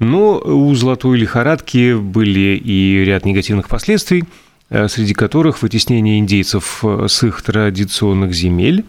Но 0.00 0.38
у 0.38 0.74
золотой 0.74 1.16
лихорадки 1.16 1.94
были 1.94 2.60
и 2.62 3.04
ряд 3.04 3.24
негативных 3.24 3.68
последствий– 3.68 4.24
среди 4.88 5.14
которых 5.14 5.62
вытеснение 5.62 6.18
индейцев 6.18 6.80
э, 6.82 7.06
с 7.08 7.22
их 7.22 7.40
традиционных 7.42 8.34
земель 8.34 8.84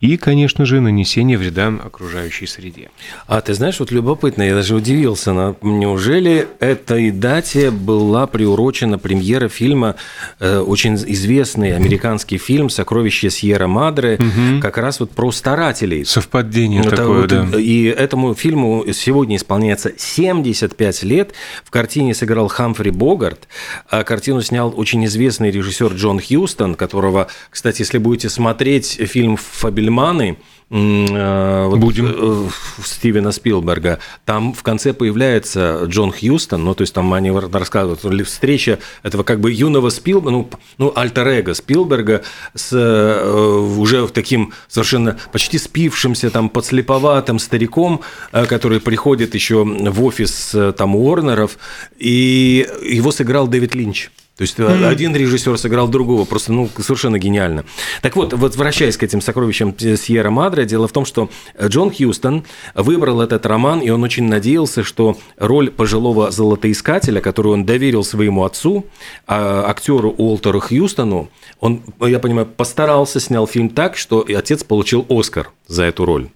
и, 0.00 0.16
конечно 0.16 0.66
же, 0.66 0.80
нанесение 0.80 1.38
вреда 1.38 1.68
окружающей 1.68 2.46
среде. 2.46 2.90
А 3.28 3.40
ты 3.40 3.54
знаешь, 3.54 3.78
вот 3.78 3.92
любопытно, 3.92 4.42
я 4.42 4.54
даже 4.54 4.74
удивился, 4.74 5.32
на, 5.32 5.54
неужели 5.62 6.48
этой 6.58 7.12
дате 7.12 7.70
была 7.70 8.26
приурочена 8.26 8.98
премьера 8.98 9.48
фильма, 9.48 9.94
э, 10.40 10.58
очень 10.58 10.96
известный 10.96 11.76
американский 11.76 12.38
фильм 12.38 12.68
«Сокровище 12.68 13.30
Сьерра 13.30 13.68
Мадре», 13.68 14.18
угу. 14.18 14.60
как 14.60 14.78
раз 14.78 14.98
вот 14.98 15.12
про 15.12 15.30
старателей. 15.30 16.04
Совпадение 16.04 16.80
Это 16.80 16.96
такое, 16.96 17.20
вот, 17.20 17.28
да. 17.28 17.60
И 17.60 17.84
этому 17.84 18.34
фильму 18.34 18.84
сегодня 18.92 19.36
исполняется 19.36 19.92
75 19.96 21.04
лет. 21.04 21.34
В 21.64 21.70
картине 21.70 22.14
сыграл 22.14 22.48
Хамфри 22.48 22.90
Богарт, 22.90 23.46
а 23.88 24.02
картину 24.02 24.42
снял 24.42 24.74
очень 24.76 25.04
известный 25.04 25.19
известный 25.20 25.50
режиссер 25.50 25.92
Джон 25.92 26.18
Хьюстон, 26.18 26.74
которого, 26.74 27.28
кстати, 27.50 27.82
если 27.82 27.98
будете 27.98 28.30
смотреть 28.30 28.98
фильм 29.04 29.36
«Фабельманы», 29.36 30.38
э, 30.70 31.66
вот, 31.66 31.78
Будем. 31.78 32.06
Э, 32.16 32.48
Стивена 32.82 33.30
Спилберга. 33.30 33.98
Там 34.24 34.54
в 34.54 34.62
конце 34.62 34.94
появляется 34.94 35.82
Джон 35.84 36.10
Хьюстон, 36.10 36.64
ну, 36.64 36.74
то 36.74 36.82
есть 36.82 36.94
там 36.94 37.12
они 37.12 37.30
рассказывают, 37.30 38.00
встреча 38.26 38.78
этого 39.02 39.22
как 39.22 39.40
бы 39.40 39.52
юного 39.52 39.90
Спилберга, 39.90 40.30
ну, 40.30 40.50
ну 40.78 40.92
альтер 40.96 41.54
Спилберга 41.54 42.22
с 42.54 42.70
э, 42.72 43.58
уже 43.76 44.08
таким 44.08 44.54
совершенно 44.68 45.18
почти 45.32 45.58
спившимся, 45.58 46.30
там, 46.30 46.48
подслеповатым 46.48 47.38
стариком, 47.38 48.00
который 48.32 48.80
приходит 48.80 49.34
еще 49.34 49.64
в 49.64 50.02
офис 50.02 50.56
там 50.78 50.96
Уорнеров, 50.96 51.58
и 51.98 52.66
его 52.82 53.12
сыграл 53.12 53.48
Дэвид 53.48 53.74
Линч. 53.74 54.10
То 54.40 54.44
есть 54.44 54.58
mm-hmm. 54.58 54.86
один 54.86 55.14
режиссер 55.14 55.58
сыграл 55.58 55.86
другого, 55.86 56.24
просто 56.24 56.54
ну, 56.54 56.70
совершенно 56.78 57.18
гениально. 57.18 57.66
Так 58.00 58.16
вот, 58.16 58.32
возвращаясь 58.32 58.96
к 58.96 59.02
этим 59.02 59.20
сокровищам 59.20 59.76
Сьерра 59.78 60.30
Мадре, 60.30 60.64
дело 60.64 60.88
в 60.88 60.92
том, 60.92 61.04
что 61.04 61.28
Джон 61.62 61.92
Хьюстон 61.92 62.44
выбрал 62.74 63.20
этот 63.20 63.44
роман, 63.44 63.80
и 63.80 63.90
он 63.90 64.02
очень 64.02 64.24
надеялся, 64.24 64.82
что 64.82 65.18
роль 65.36 65.70
пожилого 65.70 66.30
золотоискателя, 66.30 67.20
которую 67.20 67.52
он 67.52 67.66
доверил 67.66 68.02
своему 68.02 68.44
отцу, 68.44 68.86
а, 69.26 69.66
актеру 69.68 70.08
Уолтеру 70.08 70.60
Хьюстону, 70.60 71.28
он, 71.60 71.82
я 72.00 72.18
понимаю, 72.18 72.46
постарался, 72.46 73.20
снял 73.20 73.46
фильм 73.46 73.68
так, 73.68 73.98
что 73.98 74.24
отец 74.26 74.64
получил 74.64 75.04
Оскар 75.10 75.50
за 75.66 75.82
эту 75.82 76.06
роль. 76.06 76.30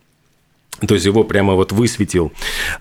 То 0.81 0.95
есть 0.95 1.07
его 1.07 1.25
прямо 1.25 1.55
вот 1.55 1.73
высветил. 1.73 2.33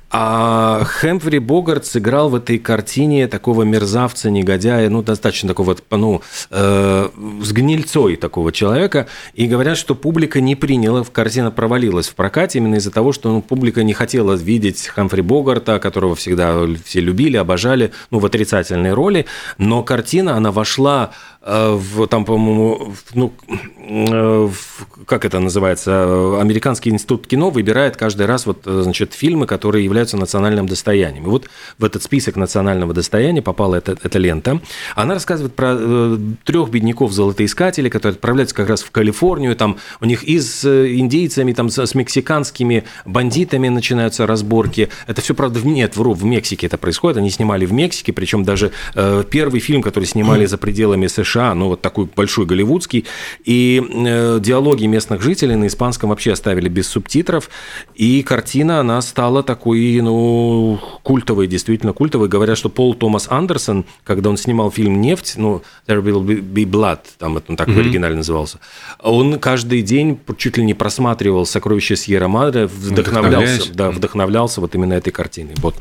А 0.09 0.83
Хэмфри 0.83 1.39
Богарт 1.39 1.85
сыграл 1.85 2.29
в 2.29 2.35
этой 2.35 2.57
картине 2.57 3.27
такого 3.27 3.63
мерзавца, 3.63 4.29
негодяя, 4.29 4.89
ну, 4.89 5.01
достаточно 5.01 5.49
такого, 5.49 5.75
ну, 5.91 6.21
э, 6.49 7.09
с 7.41 7.51
гнильцой 7.51 8.15
такого 8.15 8.51
человека. 8.51 9.07
И 9.33 9.47
говорят, 9.47 9.77
что 9.77 9.95
публика 9.95 10.41
не 10.41 10.55
приняла, 10.55 11.03
картина 11.03 11.51
провалилась 11.51 12.07
в 12.07 12.15
прокате 12.15 12.59
именно 12.59 12.75
из-за 12.75 12.91
того, 12.91 13.11
что 13.11 13.31
ну, 13.31 13.41
публика 13.41 13.83
не 13.83 13.93
хотела 13.93 14.33
видеть 14.33 14.87
Хэмфри 14.87 15.21
Богарта, 15.21 15.79
которого 15.79 16.15
всегда 16.15 16.65
все 16.83 16.99
любили, 16.99 17.37
обожали, 17.37 17.91
ну, 18.11 18.19
в 18.19 18.25
отрицательной 18.25 18.93
роли. 18.93 19.25
Но 19.57 19.83
картина, 19.83 20.35
она 20.35 20.51
вошла 20.51 21.11
в, 21.45 22.07
там, 22.07 22.23
по-моему, 22.23 22.93
ну, 23.13 23.33
э, 23.77 24.47
в, 24.47 24.87
как 25.05 25.25
это 25.25 25.39
называется, 25.39 26.39
Американский 26.39 26.89
институт 26.89 27.27
кино 27.27 27.49
выбирает 27.49 27.97
каждый 27.97 28.27
раз 28.27 28.45
вот, 28.45 28.61
значит, 28.63 29.13
фильмы, 29.13 29.45
которые 29.45 29.83
являются 29.83 30.15
национальным 30.15 30.67
достоянием. 30.67 31.25
И 31.25 31.27
вот 31.27 31.49
в 31.77 31.83
этот 31.83 32.01
список 32.01 32.37
национального 32.37 32.93
достояния 32.93 33.41
попала 33.41 33.75
эта, 33.75 33.97
эта 34.01 34.19
лента. 34.19 34.61
Она 34.95 35.15
рассказывает 35.15 35.53
про 35.53 35.75
э, 35.77 36.17
трех 36.45 36.69
бедняков-золотоискателей, 36.69 37.89
которые 37.89 38.15
отправляются 38.15 38.55
как 38.55 38.69
раз 38.69 38.81
в 38.81 38.91
Калифорнию. 38.91 39.55
Там 39.57 39.77
у 39.99 40.05
них 40.05 40.23
и 40.23 40.39
с 40.39 40.65
индейцами, 40.65 41.51
там, 41.51 41.69
с 41.69 41.93
мексиканскими 41.93 42.85
бандитами 43.05 43.67
начинаются 43.67 44.25
разборки. 44.25 44.87
Это 45.07 45.21
все, 45.21 45.33
правда, 45.33 45.59
в, 45.59 45.65
нет, 45.65 45.97
вру, 45.97 46.13
в 46.13 46.23
Мексике 46.23 46.67
это 46.67 46.77
происходит. 46.77 47.17
Они 47.17 47.29
снимали 47.29 47.65
в 47.65 47.73
Мексике, 47.73 48.13
причем 48.13 48.45
даже 48.45 48.71
э, 48.95 49.25
первый 49.29 49.59
фильм, 49.59 49.81
который 49.81 50.05
снимали 50.05 50.45
за 50.45 50.57
пределами 50.57 51.07
США, 51.07 51.32
ну, 51.35 51.67
вот 51.69 51.81
такой 51.81 52.05
большой 52.05 52.45
голливудский, 52.45 53.05
и 53.43 53.81
э, 53.81 54.39
диалоги 54.41 54.85
местных 54.85 55.21
жителей 55.21 55.55
на 55.55 55.67
испанском 55.67 56.09
вообще 56.09 56.33
оставили 56.33 56.69
без 56.69 56.87
субтитров, 56.87 57.49
и 57.95 58.23
картина, 58.23 58.79
она 58.79 59.01
стала 59.01 59.43
такой, 59.43 59.99
ну, 60.01 60.79
культовой, 61.03 61.47
действительно 61.47 61.93
культовой. 61.93 62.27
Говорят, 62.27 62.57
что 62.57 62.69
Пол 62.69 62.93
Томас 62.93 63.27
Андерсон, 63.29 63.85
когда 64.03 64.29
он 64.29 64.37
снимал 64.37 64.71
фильм 64.71 65.01
«Нефть», 65.01 65.33
ну, 65.37 65.61
«There 65.87 66.01
will 66.01 66.23
be 66.23 66.65
blood», 66.65 66.99
там 67.17 67.37
это 67.37 67.51
он 67.51 67.57
так 67.57 67.67
mm-hmm. 67.67 67.73
в 67.73 67.79
оригинале 67.79 68.15
назывался, 68.15 68.59
он 69.01 69.39
каждый 69.39 69.81
день 69.81 70.19
чуть 70.37 70.57
ли 70.57 70.63
не 70.63 70.73
просматривал 70.73 71.45
«Сокровища 71.45 71.95
Сьерра 71.95 72.27
Мадре», 72.27 72.67
вдохновлялся, 72.67 73.73
да, 73.73 73.91
вдохновлялся 73.91 74.61
вот 74.61 74.75
именно 74.75 74.93
этой 74.93 75.11
картиной. 75.11 75.53
Вот. 75.57 75.75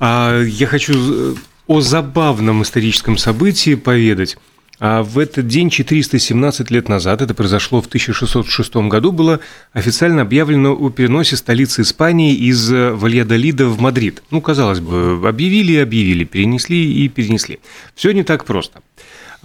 А 0.00 0.42
я 0.42 0.66
хочу 0.66 1.32
э, 1.32 1.34
о 1.68 1.80
забавном 1.80 2.62
историческом 2.62 3.16
событии 3.16 3.76
поведать. 3.76 4.36
А 4.80 5.02
в 5.02 5.18
этот 5.18 5.48
день, 5.48 5.70
417 5.70 6.70
лет 6.70 6.88
назад, 6.88 7.20
это 7.20 7.34
произошло 7.34 7.82
в 7.82 7.86
1606 7.86 8.76
году, 8.88 9.10
было 9.10 9.40
официально 9.72 10.22
объявлено 10.22 10.72
о 10.72 10.90
переносе 10.90 11.36
столицы 11.36 11.82
Испании 11.82 12.34
из 12.34 12.70
Вальядолида 12.70 13.66
в 13.66 13.80
Мадрид. 13.80 14.22
Ну, 14.30 14.40
казалось 14.40 14.78
бы, 14.78 15.20
объявили 15.28 15.72
и 15.72 15.78
объявили, 15.78 16.24
перенесли 16.24 17.04
и 17.04 17.08
перенесли. 17.08 17.58
Все 17.96 18.12
не 18.12 18.22
так 18.22 18.44
просто. 18.44 18.80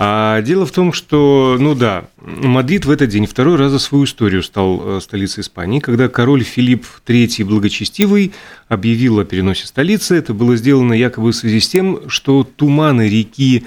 А 0.05 0.41
дело 0.41 0.65
в 0.65 0.71
том, 0.73 0.91
что, 0.91 1.55
ну 1.57 1.75
да, 1.75 2.09
Мадрид 2.17 2.83
в 2.83 2.91
этот 2.91 3.07
день 3.07 3.25
второй 3.25 3.55
раз 3.55 3.71
за 3.71 3.79
свою 3.79 4.03
историю 4.03 4.43
стал 4.43 4.97
э, 4.97 4.99
столицей 4.99 5.39
Испании, 5.43 5.79
когда 5.79 6.09
король 6.09 6.43
Филипп 6.43 6.85
III 7.07 7.45
Благочестивый 7.45 8.33
объявил 8.67 9.19
о 9.19 9.23
переносе 9.23 9.65
столицы. 9.65 10.17
Это 10.17 10.33
было 10.33 10.57
сделано 10.57 10.91
якобы 10.91 11.31
в 11.31 11.35
связи 11.35 11.61
с 11.61 11.69
тем, 11.69 12.09
что 12.09 12.43
туманы 12.43 13.07
реки 13.07 13.63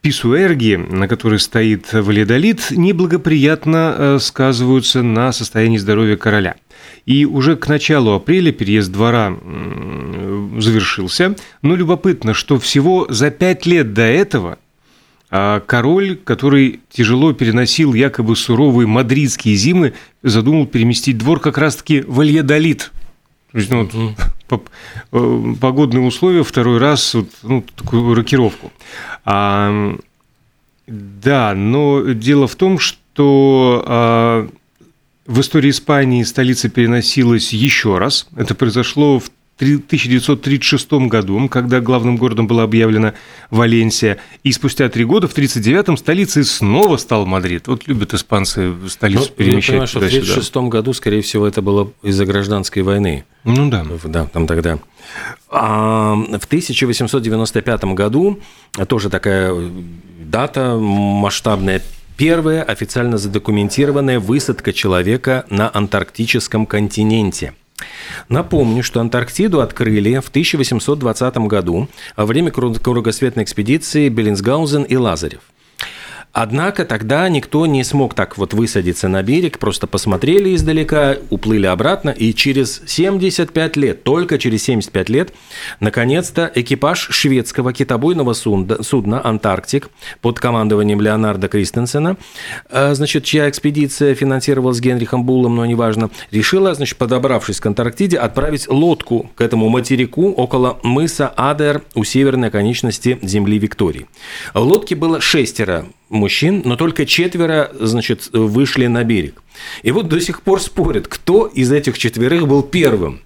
Писуэрги, 0.00 0.76
на 0.76 1.06
которой 1.08 1.38
стоит 1.38 1.92
Валидолит, 1.92 2.70
неблагоприятно 2.70 3.94
э, 3.98 4.18
сказываются 4.18 5.02
на 5.02 5.30
состоянии 5.30 5.76
здоровья 5.76 6.16
короля. 6.16 6.54
И 7.04 7.26
уже 7.26 7.56
к 7.56 7.68
началу 7.68 8.12
апреля 8.12 8.50
переезд 8.50 8.90
двора 8.90 9.36
завершился. 10.58 11.36
Но 11.60 11.76
любопытно, 11.76 12.32
что 12.32 12.58
всего 12.58 13.06
за 13.10 13.30
пять 13.30 13.66
лет 13.66 13.92
до 13.92 14.04
этого– 14.04 14.58
король, 15.30 16.16
который 16.16 16.80
тяжело 16.90 17.32
переносил 17.32 17.94
якобы 17.94 18.34
суровые 18.34 18.86
мадридские 18.86 19.54
зимы, 19.54 19.94
задумал 20.22 20.66
переместить 20.66 21.18
двор 21.18 21.40
как 21.40 21.56
раз-таки 21.56 22.00
в 22.00 22.20
Альядолит. 22.20 22.90
То 23.52 23.58
есть, 23.58 23.70
ну, 23.70 23.88
вот, 24.48 24.62
э, 25.12 25.54
погодные 25.60 26.04
условия 26.04 26.44
второй 26.44 26.78
раз 26.78 27.14
вот, 27.14 27.28
ну, 27.42 27.64
такую 27.76 28.14
рокировку. 28.14 28.72
А, 29.24 29.96
да, 30.86 31.54
но 31.54 32.02
дело 32.12 32.46
в 32.46 32.56
том, 32.56 32.78
что 32.78 33.84
а, 33.86 34.48
в 35.26 35.40
истории 35.40 35.70
Испании 35.70 36.22
столица 36.22 36.68
переносилась 36.68 37.52
еще 37.52 37.98
раз. 37.98 38.28
Это 38.36 38.54
произошло 38.54 39.20
в 39.20 39.30
1936 39.60 40.92
году, 41.08 41.48
когда 41.48 41.80
главным 41.80 42.16
городом 42.16 42.46
была 42.46 42.62
объявлена 42.62 43.14
Валенсия, 43.50 44.18
и 44.42 44.52
спустя 44.52 44.88
три 44.88 45.04
года, 45.04 45.28
в 45.28 45.36
1939-м, 45.36 45.96
столицей 45.96 46.44
снова 46.44 46.96
стал 46.96 47.26
Мадрид. 47.26 47.68
Вот 47.68 47.86
любят 47.86 48.14
испанцы 48.14 48.72
столицу 48.88 49.26
ну, 49.28 49.34
перемещать 49.36 49.68
я 49.68 49.72
понимаю, 49.72 49.86
что 49.88 50.00
в 50.00 50.04
1936 50.04 50.56
году, 50.68 50.92
скорее 50.92 51.22
всего, 51.22 51.46
это 51.46 51.62
было 51.62 51.92
из-за 52.02 52.24
гражданской 52.26 52.82
войны. 52.82 53.24
Ну 53.44 53.68
да. 53.70 53.86
Да, 54.04 54.26
там 54.26 54.46
тогда. 54.46 54.78
А 55.50 56.14
в 56.14 56.44
1895 56.44 57.84
году 57.84 58.40
тоже 58.88 59.10
такая 59.10 59.54
дата 60.20 60.76
масштабная 60.78 61.82
первая 62.16 62.62
официально 62.62 63.18
задокументированная 63.18 64.20
высадка 64.20 64.72
человека 64.72 65.46
на 65.48 65.70
антарктическом 65.72 66.66
континенте. 66.66 67.54
Напомню, 68.28 68.82
что 68.82 69.00
Антарктиду 69.00 69.60
открыли 69.60 70.18
в 70.18 70.28
1820 70.28 71.36
году 71.38 71.88
во 72.16 72.26
время 72.26 72.50
кругосветной 72.50 73.44
экспедиции 73.44 74.08
Беллинсгаузен 74.08 74.82
и 74.82 74.96
Лазарев– 74.96 75.40
Однако 76.32 76.84
тогда 76.84 77.28
никто 77.28 77.66
не 77.66 77.82
смог 77.82 78.14
так 78.14 78.38
вот 78.38 78.54
высадиться 78.54 79.08
на 79.08 79.22
берег, 79.22 79.58
просто 79.58 79.86
посмотрели 79.86 80.54
издалека, 80.54 81.16
уплыли 81.28 81.66
обратно, 81.66 82.10
и 82.10 82.32
через 82.32 82.82
75 82.86 83.76
лет, 83.76 84.04
только 84.04 84.38
через 84.38 84.62
75 84.62 85.08
лет, 85.08 85.32
наконец-то 85.80 86.50
экипаж 86.54 87.08
шведского 87.10 87.72
китобойного 87.72 88.32
судна, 88.34 89.20
«Антарктик» 89.24 89.90
под 90.20 90.38
командованием 90.38 91.00
Леонарда 91.00 91.48
Кристенсена, 91.48 92.16
э, 92.68 92.94
значит, 92.94 93.24
чья 93.24 93.48
экспедиция 93.48 94.14
финансировалась 94.14 94.80
Генрихом 94.80 95.24
Буллом, 95.24 95.56
но 95.56 95.66
неважно, 95.66 96.10
решила, 96.30 96.74
значит, 96.74 96.96
подобравшись 96.96 97.58
к 97.58 97.66
Антарктиде, 97.66 98.18
отправить 98.18 98.68
лодку 98.68 99.30
к 99.34 99.40
этому 99.40 99.68
материку 99.68 100.30
около 100.30 100.78
мыса 100.84 101.32
Адер 101.36 101.82
у 101.94 102.04
северной 102.04 102.48
оконечности 102.48 103.18
земли 103.20 103.58
Виктории. 103.58 104.06
В 104.54 104.60
лодке 104.60 104.94
было 104.94 105.20
шестеро 105.20 105.86
мужчин, 106.10 106.62
но 106.64 106.76
только 106.76 107.06
четверо, 107.06 107.70
значит, 107.80 108.28
вышли 108.32 108.86
на 108.86 109.04
берег. 109.04 109.42
И 109.82 109.90
вот 109.90 110.08
до 110.08 110.20
сих 110.20 110.42
пор 110.42 110.60
спорят, 110.60 111.08
кто 111.08 111.46
из 111.46 111.72
этих 111.72 111.96
четверых 111.98 112.46
был 112.46 112.62
первым. 112.62 113.20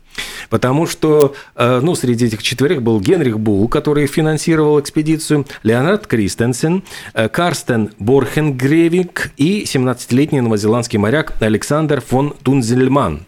Потому 0.49 0.87
что 0.87 1.35
э, 1.57 1.81
ну, 1.83 1.97
среди 1.97 2.27
этих 2.27 2.43
четверых 2.43 2.83
был 2.83 3.01
Генрих 3.01 3.41
Бул, 3.41 3.67
который 3.67 4.07
финансировал 4.07 4.79
экспедицию, 4.79 5.47
Леонард 5.65 6.07
Кристенсен, 6.07 6.85
э, 7.15 7.29
Карстен 7.29 7.91
Борхенгревик 7.99 9.33
и 9.37 9.65
17-летний 9.65 10.41
новозеландский 10.41 10.99
моряк 10.99 11.33
Александр 11.41 12.01
фон 12.01 12.35
Тунзельман. 12.45 13.27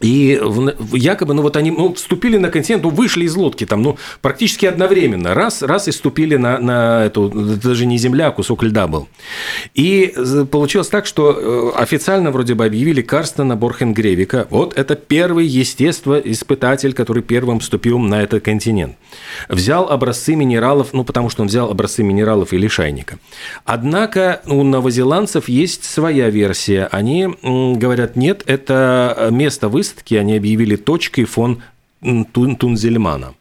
И 0.00 0.40
якобы, 0.92 1.34
ну 1.34 1.42
вот 1.42 1.56
они 1.56 1.70
ну, 1.70 1.92
вступили 1.94 2.38
на 2.38 2.48
континент, 2.48 2.82
ну 2.82 2.90
вышли 2.90 3.24
из 3.24 3.36
лодки 3.36 3.66
там, 3.66 3.82
ну 3.82 3.98
практически 4.22 4.64
одновременно, 4.66 5.34
раз, 5.34 5.62
раз 5.62 5.88
и 5.88 5.92
ступили 5.92 6.36
на, 6.36 6.58
на 6.58 7.04
эту, 7.04 7.28
даже 7.28 7.84
не 7.84 7.98
земля, 7.98 8.28
а 8.28 8.30
кусок 8.32 8.62
льда 8.62 8.86
был. 8.86 9.08
И 9.74 10.14
получилось 10.50 10.88
так, 10.88 11.06
что 11.06 11.72
э, 11.76 11.82
официально 11.82 12.30
вроде 12.30 12.54
бы 12.54 12.64
объявили 12.64 13.02
Карстена 13.02 13.56
Борхенгревика, 13.56 14.46
вот 14.48 14.76
это 14.78 14.96
первый 14.96 15.46
естествоиспытатель, 15.46 16.94
который 16.94 17.22
первым 17.22 17.60
вступил 17.60 17.98
на 17.98 18.22
этот 18.22 18.42
континент. 18.42 18.96
Взял 19.48 19.90
образцы 19.90 20.34
минералов, 20.34 20.92
ну 20.92 21.04
потому 21.04 21.28
что 21.28 21.42
он 21.42 21.48
взял 21.48 21.70
образцы 21.70 22.02
минералов 22.02 22.54
и 22.54 22.58
лишайника. 22.58 23.18
Однако 23.66 24.40
у 24.46 24.62
новозеландцев 24.62 25.48
есть 25.48 25.84
своя 25.84 26.30
версия. 26.30 26.88
Они 26.90 27.28
говорят, 27.42 28.16
нет, 28.16 28.42
это 28.46 29.28
место 29.30 29.68
выставки 29.68 29.89
выставки 29.90 30.14
они 30.14 30.36
объявили 30.36 30.76
точкой 30.76 31.24
фон 31.24 31.62
Тунзельмана. 32.32 33.34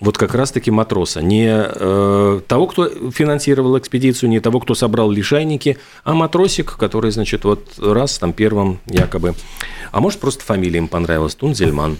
Вот 0.00 0.16
как 0.16 0.34
раз-таки 0.34 0.70
матроса. 0.70 1.20
Не 1.20 1.48
э, 1.50 2.40
того, 2.46 2.66
кто 2.68 3.10
финансировал 3.10 3.76
экспедицию, 3.78 4.30
не 4.30 4.38
того, 4.38 4.60
кто 4.60 4.74
собрал 4.74 5.10
лишайники, 5.10 5.76
а 6.04 6.14
матросик, 6.14 6.76
который, 6.76 7.10
значит, 7.10 7.44
вот 7.44 7.66
раз 7.78 8.18
там 8.18 8.32
первым 8.32 8.78
якобы. 8.86 9.34
А 9.90 10.00
может, 10.00 10.20
просто 10.20 10.44
фамилия 10.44 10.78
им 10.78 10.88
понравилась, 10.88 11.34
Тунзельман. 11.34 11.96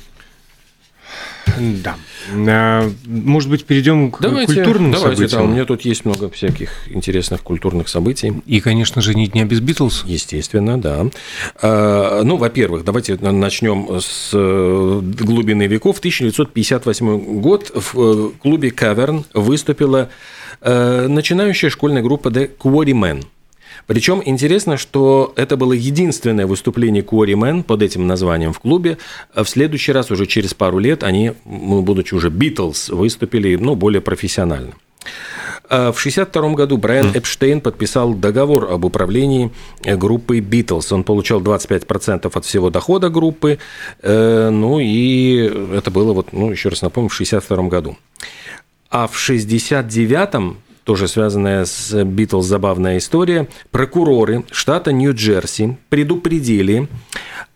Да. 1.59 1.96
А, 2.31 2.90
может 3.07 3.50
быть, 3.50 3.64
перейдем 3.64 4.11
к 4.11 4.20
давайте, 4.20 4.54
культурным 4.54 4.92
давайте, 4.92 5.16
событиям? 5.16 5.42
Да, 5.42 5.48
у 5.48 5.52
меня 5.52 5.64
тут 5.64 5.83
есть 5.83 6.04
много 6.04 6.31
всяких 6.31 6.88
интересных 6.88 7.42
культурных 7.42 7.88
событий. 7.88 8.35
И, 8.46 8.61
конечно 8.61 9.00
же, 9.00 9.14
не 9.14 9.28
дня 9.28 9.44
без 9.44 9.61
Битлз. 9.61 10.04
Естественно, 10.07 10.81
да. 10.81 11.07
А, 11.61 12.22
ну, 12.22 12.37
во-первых, 12.37 12.85
давайте 12.85 13.16
начнем 13.16 14.00
с 14.00 14.31
э, 14.33 15.00
глубины 15.02 15.66
веков. 15.66 15.98
1958 15.98 17.40
год 17.40 17.70
в 17.74 17.94
э, 17.96 18.31
клубе 18.40 18.70
«Каверн» 18.70 19.24
выступила 19.35 20.11
э, 20.61 21.07
начинающая 21.09 21.70
школьная 21.70 22.02
группа 22.02 22.28
«The 22.28 22.50
Quarrymen». 22.59 23.24
Причем 23.88 24.22
интересно, 24.24 24.77
что 24.77 25.33
это 25.35 25.57
было 25.57 25.72
единственное 25.72 26.46
выступление 26.46 27.03
Quarrymen 27.03 27.62
под 27.62 27.83
этим 27.83 28.07
названием 28.07 28.53
в 28.53 28.61
клубе. 28.61 28.98
В 29.35 29.46
следующий 29.46 29.92
раз, 29.92 30.11
уже 30.11 30.27
через 30.27 30.53
пару 30.53 30.79
лет, 30.79 31.03
они, 31.03 31.33
ну, 31.46 31.81
будучи 31.81 32.14
уже 32.14 32.29
Битлз, 32.29 32.90
выступили 32.90 33.57
ну, 33.57 33.74
более 33.74 34.03
профессионально. 34.03 34.74
В 35.70 35.96
1962 35.96 36.51
году 36.51 36.77
Брайан 36.77 37.12
Эпштейн 37.14 37.62
подписал 37.62 38.12
договор 38.12 38.70
об 38.70 38.85
управлении 38.85 39.51
группой 39.83 40.40
Beatles. 40.40 40.92
Он 40.92 41.03
получал 41.03 41.40
25% 41.40 42.31
от 42.33 42.44
всего 42.44 42.68
дохода 42.68 43.09
группы. 43.09 43.59
Ну 44.03 44.81
и 44.81 45.51
это 45.74 45.90
было, 45.90 46.12
вот, 46.12 46.35
ну, 46.35 46.51
еще 46.51 46.68
раз 46.68 46.83
напомню, 46.83 47.09
в 47.09 47.14
1962 47.14 47.68
году. 47.70 47.96
А 48.90 49.07
в 49.07 49.16
1969 49.16 50.57
тоже 50.88 51.07
связанная 51.07 51.66
с 51.66 52.03
Битлз 52.03 52.46
забавная 52.46 52.96
история, 52.96 53.46
прокуроры 53.70 54.44
штата 54.51 54.90
Нью-Джерси 54.90 55.77
предупредили 55.90 56.88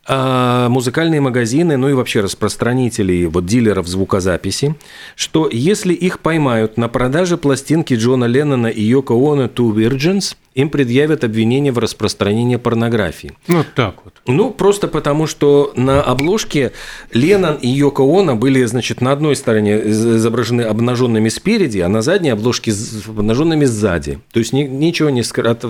а, 0.05 0.69
музыкальные 0.69 1.21
магазины, 1.21 1.77
ну 1.77 1.89
и 1.89 1.93
вообще 1.93 2.21
распространители, 2.21 3.27
вот 3.27 3.47
дилеров 3.47 3.87
звукозаписи, 3.87 4.75
что 5.15 5.49
если 5.51 5.95
их 5.95 6.19
поймают 6.19 6.77
на 6.77 6.89
продаже 6.89 7.37
пластинки 7.37 7.95
Джона 7.95 8.25
Леннона 8.25 8.67
и 8.67 8.83
Йоко 8.83 9.13
Оно 9.13 9.45
«Two 9.45 9.73
Virgins», 9.73 10.37
им 10.55 10.69
предъявят 10.71 11.25
обвинение 11.25 11.73
в 11.73 11.79
распространении 11.79 12.57
порнографии. 12.57 13.33
Вот 13.47 13.69
так 13.75 14.05
вот. 14.05 14.15
Ну, 14.27 14.51
просто 14.51 14.87
потому, 14.89 15.27
что 15.27 15.73
на 15.77 16.03
обложке 16.03 16.73
Леннон 17.13 17.55
и 17.55 17.69
Йоко 17.69 18.03
Оно 18.03 18.37
были, 18.37 18.65
значит, 18.65 19.01
на 19.01 19.13
одной 19.13 19.37
стороне 19.37 19.81
изображены 19.91 20.63
обнаженными 20.63 21.29
спереди, 21.29 21.79
а 21.79 21.89
на 21.89 22.03
задней 22.03 22.31
обложке 22.31 22.73
обнаженными 23.07 23.65
сзади. 23.65 24.19
То 24.33 24.41
есть 24.41 24.53
ничего 24.53 25.11
не 25.11 25.23
скрыто 25.23 25.69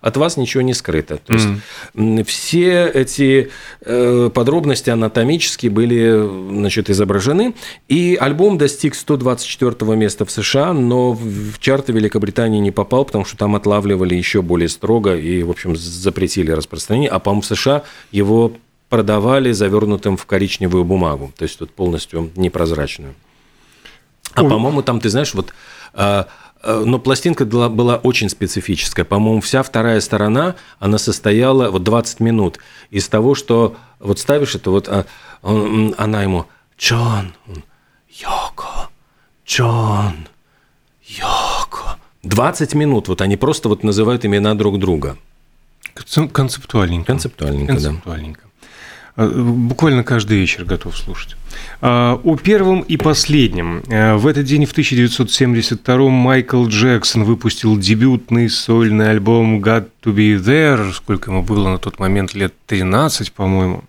от 0.00 0.16
вас 0.16 0.36
ничего 0.36 0.62
не 0.62 0.74
скрыто. 0.74 1.16
То 1.18 1.32
есть 1.32 1.48
mm. 1.94 2.24
все 2.24 2.86
эти 2.86 3.50
э, 3.80 4.30
подробности 4.32 4.90
анатомически 4.90 5.68
были 5.68 6.50
значит, 6.50 6.90
изображены. 6.90 7.54
И 7.88 8.16
альбом 8.20 8.58
достиг 8.58 8.94
124 8.94 9.96
места 9.96 10.24
в 10.24 10.30
США, 10.30 10.72
но 10.72 11.12
в 11.12 11.58
чарты 11.58 11.92
Великобритании 11.92 12.60
не 12.60 12.70
попал, 12.70 13.04
потому 13.04 13.24
что 13.24 13.36
там 13.36 13.56
отлавливали 13.56 14.14
еще 14.14 14.42
более 14.42 14.68
строго 14.68 15.16
и, 15.16 15.42
в 15.42 15.50
общем, 15.50 15.76
запретили 15.76 16.50
распространение. 16.50 17.10
А, 17.10 17.18
по-моему, 17.18 17.42
в 17.42 17.46
США 17.46 17.82
его 18.12 18.52
продавали 18.88 19.52
завернутым 19.52 20.16
в 20.16 20.24
коричневую 20.26 20.84
бумагу, 20.84 21.32
то 21.36 21.42
есть 21.42 21.58
тут 21.58 21.70
полностью 21.70 22.30
непрозрачную. 22.36 23.14
А, 24.34 24.42
по-моему, 24.44 24.82
там, 24.82 25.00
ты 25.00 25.08
знаешь, 25.08 25.34
вот 25.34 25.52
а, 25.94 26.28
но 26.64 26.98
пластинка 26.98 27.44
была 27.44 27.96
очень 27.96 28.28
специфическая. 28.28 29.04
По-моему, 29.04 29.40
вся 29.40 29.62
вторая 29.62 30.00
сторона, 30.00 30.56
она 30.78 30.98
состояла 30.98 31.70
вот 31.70 31.84
20 31.84 32.20
минут 32.20 32.58
из 32.90 33.08
того, 33.08 33.34
что 33.34 33.76
вот 34.00 34.18
ставишь 34.18 34.54
это, 34.54 34.70
вот 34.70 34.88
а, 34.88 35.06
она 35.42 36.22
ему 36.22 36.46
«Джон, 36.78 37.32
Йоко, 38.10 38.88
Джон, 39.46 40.28
Йоко». 41.04 41.98
20 42.24 42.74
минут, 42.74 43.08
вот 43.08 43.20
они 43.20 43.36
просто 43.36 43.68
вот 43.68 43.84
называют 43.84 44.24
имена 44.24 44.54
друг 44.54 44.78
друга. 44.78 45.16
Концептуальненько. 45.94 47.06
Концептуальненько, 47.06 47.72
Концептуальненько. 47.72 48.42
да. 48.42 48.47
Э, 49.18 49.28
буквально 49.28 50.04
каждый 50.04 50.38
вечер 50.38 50.64
готов 50.64 50.96
слушать. 50.96 51.36
А, 51.80 52.20
о 52.22 52.36
первом 52.36 52.82
и 52.82 52.96
последнем. 52.96 53.82
Э, 53.88 54.14
в 54.14 54.28
этот 54.28 54.44
день, 54.44 54.64
в 54.64 54.70
1972 54.70 56.08
Майкл 56.08 56.64
Джексон 56.68 57.24
выпустил 57.24 57.76
дебютный 57.76 58.48
сольный 58.48 59.10
альбом 59.10 59.60
«Got 59.60 59.88
to 60.04 60.14
be 60.14 60.38
there», 60.38 60.92
сколько 60.92 61.32
ему 61.32 61.42
было 61.42 61.68
на 61.68 61.78
тот 61.78 61.98
момент, 61.98 62.34
лет 62.34 62.54
13, 62.66 63.32
по-моему. 63.32 63.82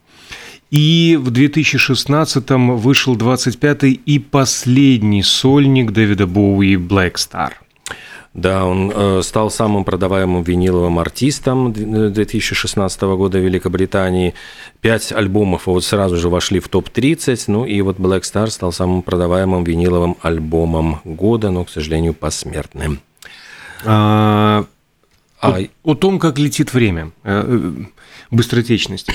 И 0.71 1.15
в 1.21 1.31
2016-м 1.31 2.77
вышел 2.77 3.15
25-й 3.15 3.91
и 3.93 4.17
последний 4.17 5.21
сольник 5.21 5.91
Дэвида 5.91 6.25
Боуи 6.25 6.75
«Black 6.75 7.13
Star». 7.13 7.51
Да, 8.33 8.65
он 8.65 8.91
э, 8.93 9.21
стал 9.23 9.49
самым 9.49 9.83
продаваемым 9.83 10.43
виниловым 10.43 10.99
артистом 10.99 11.73
2016 11.73 13.01
года 13.01 13.39
в 13.39 13.41
Великобритании. 13.41 14.35
Пять 14.81 15.11
альбомов 15.11 15.65
вот 15.65 15.83
сразу 15.83 16.15
же 16.17 16.29
вошли 16.29 16.59
в 16.59 16.67
топ-30. 16.69 17.45
Ну 17.47 17.65
и 17.65 17.81
вот 17.81 17.97
Black 17.97 18.21
Star 18.21 18.47
стал 18.51 18.71
самым 18.71 19.01
продаваемым 19.01 19.63
виниловым 19.63 20.15
альбомом 20.21 21.01
года, 21.03 21.49
но, 21.49 21.65
к 21.65 21.71
сожалению, 21.71 22.13
посмертным. 22.13 22.99
А, 23.83 24.65
а... 25.41 25.51
О, 25.51 25.67
о 25.83 25.95
том, 25.95 26.19
как 26.19 26.37
летит 26.37 26.73
время, 26.73 27.11
э, 27.23 27.43
э, 27.45 27.71
быстротечность. 28.29 29.09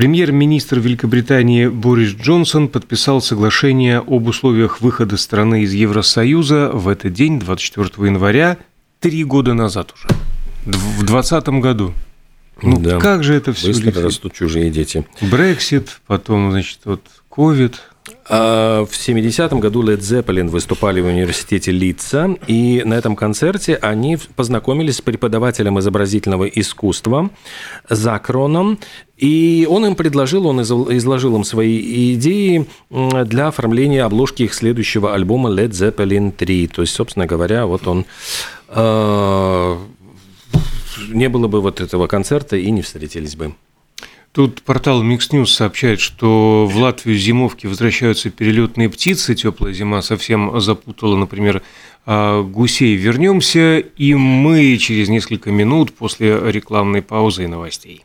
Премьер-министр 0.00 0.78
Великобритании 0.78 1.66
Борис 1.66 2.14
Джонсон 2.14 2.68
подписал 2.68 3.20
соглашение 3.20 3.98
об 3.98 4.28
условиях 4.28 4.80
выхода 4.80 5.18
страны 5.18 5.64
из 5.64 5.74
Евросоюза 5.74 6.70
в 6.72 6.88
этот 6.88 7.12
день, 7.12 7.38
24 7.38 8.08
января, 8.08 8.56
три 8.98 9.24
года 9.24 9.52
назад 9.52 9.92
уже, 9.92 10.08
в 10.64 11.04
2020 11.04 11.48
году. 11.60 11.92
Ну, 12.62 12.78
да. 12.78 12.98
как 12.98 13.24
же 13.24 13.34
это 13.34 13.52
все 13.52 13.68
Быстро 13.68 13.86
летит? 13.86 14.04
растут 14.04 14.32
чужие 14.32 14.70
дети. 14.70 15.06
Брексит, 15.20 16.00
потом, 16.06 16.50
значит, 16.50 16.80
вот 16.84 17.02
ковид– 17.28 17.80
а, 18.28 18.84
в 18.84 18.92
70-м 18.92 19.60
году 19.60 19.82
Led 19.82 19.98
Zeppelin 19.98 20.48
выступали 20.48 21.00
в 21.00 21.06
университете 21.06 21.72
Литца, 21.72 22.36
и 22.46 22.82
на 22.84 22.94
этом 22.94 23.16
концерте 23.16 23.76
они 23.76 24.18
познакомились 24.36 24.96
с 24.96 25.00
преподавателем 25.00 25.78
изобразительного 25.80 26.44
искусства 26.44 27.30
Закроном, 27.88 28.78
и 29.16 29.66
он 29.68 29.84
им 29.84 29.96
предложил, 29.96 30.46
он 30.46 30.62
изложил 30.62 31.36
им 31.36 31.44
свои 31.44 32.14
идеи 32.14 32.66
для 32.88 33.48
оформления 33.48 34.04
обложки 34.04 34.44
их 34.44 34.54
следующего 34.54 35.14
альбома 35.14 35.50
Led 35.50 35.70
Zeppelin 35.70 36.32
3. 36.32 36.68
То 36.68 36.82
есть, 36.82 36.94
собственно 36.94 37.26
говоря, 37.26 37.66
вот 37.66 37.86
он 37.86 38.06
а, 38.68 39.78
не 41.08 41.28
было 41.28 41.48
бы 41.48 41.60
вот 41.60 41.80
этого 41.80 42.06
концерта 42.06 42.56
и 42.56 42.70
не 42.70 42.82
встретились 42.82 43.36
бы. 43.36 43.54
Тут 44.32 44.62
портал 44.62 45.02
Mix 45.02 45.30
News 45.32 45.46
сообщает, 45.46 45.98
что 45.98 46.66
в 46.70 46.76
Латвию 46.76 47.18
зимовки 47.18 47.66
возвращаются 47.66 48.30
перелетные 48.30 48.88
птицы. 48.88 49.34
Теплая 49.34 49.72
зима 49.72 50.02
совсем 50.02 50.60
запутала, 50.60 51.16
например, 51.16 51.62
а, 52.06 52.42
гусей. 52.42 52.94
Вернемся, 52.94 53.78
и 53.78 54.14
мы 54.14 54.76
через 54.76 55.08
несколько 55.08 55.50
минут 55.50 55.92
после 55.92 56.38
рекламной 56.50 57.02
паузы 57.02 57.44
и 57.44 57.48
новостей. 57.48 58.04